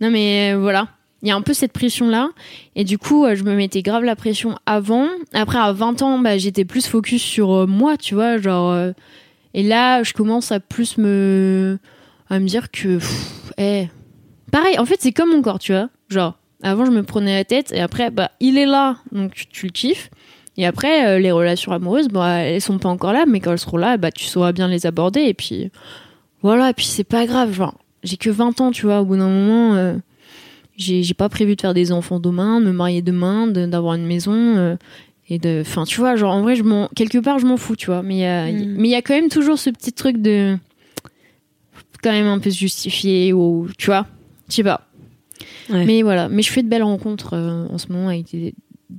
[0.02, 0.88] Non mais euh, voilà.
[1.22, 2.30] Il y a un peu cette pression là
[2.76, 5.08] et du coup euh, je me mettais grave la pression avant.
[5.34, 8.76] Après à 20 ans bah, j'étais plus focus sur euh, moi tu vois genre
[9.54, 11.78] et là je commence à plus me
[12.30, 13.88] à me dire que pff, eh,
[14.52, 15.90] pareil en fait c'est comme mon corps tu vois.
[16.10, 19.68] Genre avant je me prenais la tête et après bah il est là donc tu,
[19.68, 20.10] le kiffes.
[20.58, 23.78] Et après les relations amoureuses bah elles sont pas encore là mais quand elles seront
[23.78, 25.22] là bah tu sauras bien les aborder.
[25.22, 25.70] Et puis
[26.42, 29.16] voilà et puis c'est pas grave genre j'ai que 20 ans tu vois au bout
[29.18, 29.96] d'un moment euh,
[30.78, 34.06] j'ai pas prévu de faire des enfants demain, de me marier demain, de- d'avoir une
[34.06, 34.34] maison.
[34.34, 34.76] euh,
[35.30, 37.76] et de, enfin, tu vois, genre en vrai, je m'en, quelque part, je m'en fous,
[37.78, 38.02] tu vois.
[38.04, 38.76] Mais il y a, Mm.
[38.78, 40.58] mais il y a quand même toujours ce petit truc de,
[42.04, 44.08] quand même un peu se justifier ou, tu vois,
[44.50, 44.88] je sais pas.
[45.70, 45.86] Ouais.
[45.86, 48.54] Mais voilà, mais je fais de belles rencontres euh, en ce moment avec des,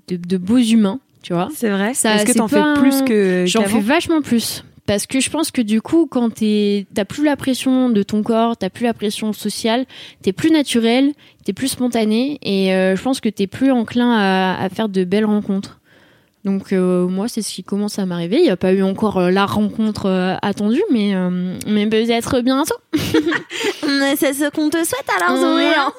[0.08, 1.48] de, de beaux humains, tu vois.
[1.54, 1.90] C'est vrai.
[1.90, 4.64] Est-ce que t'en fais plus que J'en fais vachement plus.
[4.86, 8.56] Parce que je pense que du coup, quand t'as plus la pression de ton corps,
[8.56, 9.86] t'as plus la pression sociale,
[10.22, 11.12] t'es plus naturel,
[11.44, 15.04] t'es plus spontané, et euh, je pense que t'es plus enclin à, à faire de
[15.04, 15.78] belles rencontres.
[16.44, 18.38] Donc euh, moi, c'est ce qui commence à m'arriver.
[18.38, 21.14] Il n'y a pas eu encore euh, la rencontre attendue, mais,
[21.68, 22.74] mais peut-être bientôt.
[24.16, 25.92] C'est ce qu'on te souhaite alors, On verra.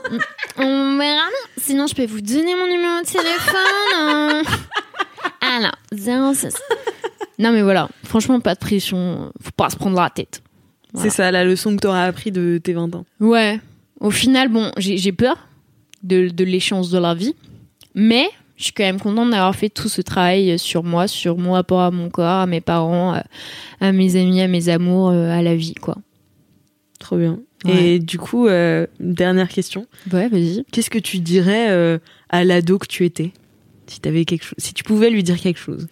[0.58, 1.64] On verra bien.
[1.64, 3.94] Sinon, je peux vous donner mon numéro de téléphone.
[4.02, 4.44] euh.
[5.56, 6.54] Alors, 06.
[7.40, 7.90] Non, mais voilà.
[8.04, 9.32] Franchement, pas de pression.
[9.42, 10.42] Faut pas se prendre la tête.
[10.96, 13.06] C'est ça la leçon que t'auras appris de tes 20 ans.
[13.20, 13.60] Ouais.
[14.00, 15.48] Au final, bon, j'ai peur
[16.04, 17.34] de, de l'échéance de la vie.
[17.96, 18.28] Mais
[18.58, 21.82] je suis quand même contente d'avoir fait tout ce travail sur moi, sur mon rapport
[21.82, 23.20] à mon corps, à mes parents,
[23.82, 25.98] à, mes amis, à mes amours, euh, à la vie, quoi.
[27.00, 27.40] Trop bien.
[27.66, 27.84] Ouais.
[27.84, 29.88] Et du coup, euh, dernière question.
[30.12, 30.64] Ouais, vas-y.
[30.72, 31.98] Qu'est-ce que tu dirais euh,
[32.30, 33.32] à l'ado que tu étais?
[33.88, 35.88] Si, t'avais quelque si tu pouvais lui dire quelque chose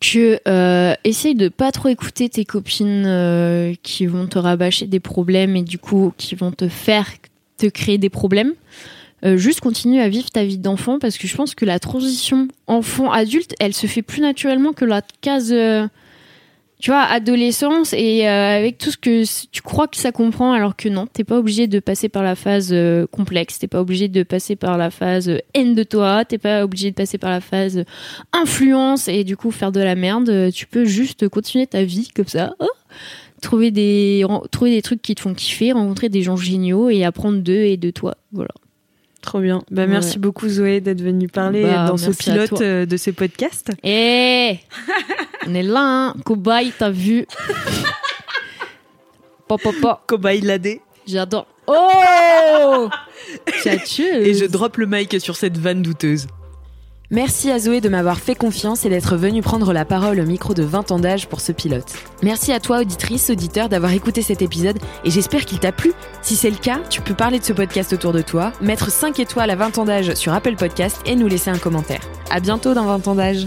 [0.00, 5.00] que euh, essaye de pas trop écouter tes copines euh, qui vont te rabâcher des
[5.00, 7.08] problèmes et du coup qui vont te faire
[7.56, 8.54] te créer des problèmes.
[9.24, 12.46] Euh, juste continue à vivre ta vie d'enfant parce que je pense que la transition
[12.68, 15.88] enfant-adulte, elle se fait plus naturellement que la case, euh,
[16.80, 20.76] tu vois, adolescence et euh, avec tout ce que tu crois que ça comprend alors
[20.76, 24.06] que non, t'es pas obligé de passer par la phase euh, complexe, t'es pas obligé
[24.06, 27.30] de passer par la phase euh, haine de toi, t'es pas obligé de passer par
[27.30, 27.84] la phase euh,
[28.32, 30.28] influence et du coup faire de la merde.
[30.28, 32.54] Euh, Tu peux juste continuer ta vie comme ça.
[32.60, 32.66] Oh
[33.42, 37.38] trouver des trouver des trucs qui te font kiffer, rencontrer des gens géniaux et apprendre
[37.38, 38.16] d'eux et de toi.
[38.32, 38.50] Voilà.
[39.28, 39.62] Trop bien.
[39.70, 40.20] Bah, merci Ouais.
[40.20, 43.70] beaucoup Zoé d'être venue parler Bah, dans ce pilote euh, de ce podcast.
[43.84, 44.58] Eh
[45.46, 46.14] On est là, hein.
[46.24, 47.26] Cobaye, t'as vu?
[49.46, 50.00] Pop, pop, pop.
[50.06, 50.80] Cobaye ladé.
[51.06, 51.46] J'adore.
[51.66, 52.88] Oh
[53.62, 54.26] Tchatcheuse.
[54.26, 56.26] Et je drop le mic sur cette vanne douteuse.
[57.10, 60.52] Merci à Zoé de m'avoir fait confiance et d'être venue prendre la parole au micro
[60.52, 61.94] de 20 ans d'âge pour ce pilote.
[62.22, 65.94] Merci à toi, auditrice, auditeur, d'avoir écouté cet épisode et j'espère qu'il t'a plu.
[66.20, 69.20] Si c'est le cas, tu peux parler de ce podcast autour de toi, mettre 5
[69.20, 72.02] étoiles à 20 ans d'âge sur Apple Podcast et nous laisser un commentaire.
[72.30, 73.46] À bientôt dans 20 ans d'âge.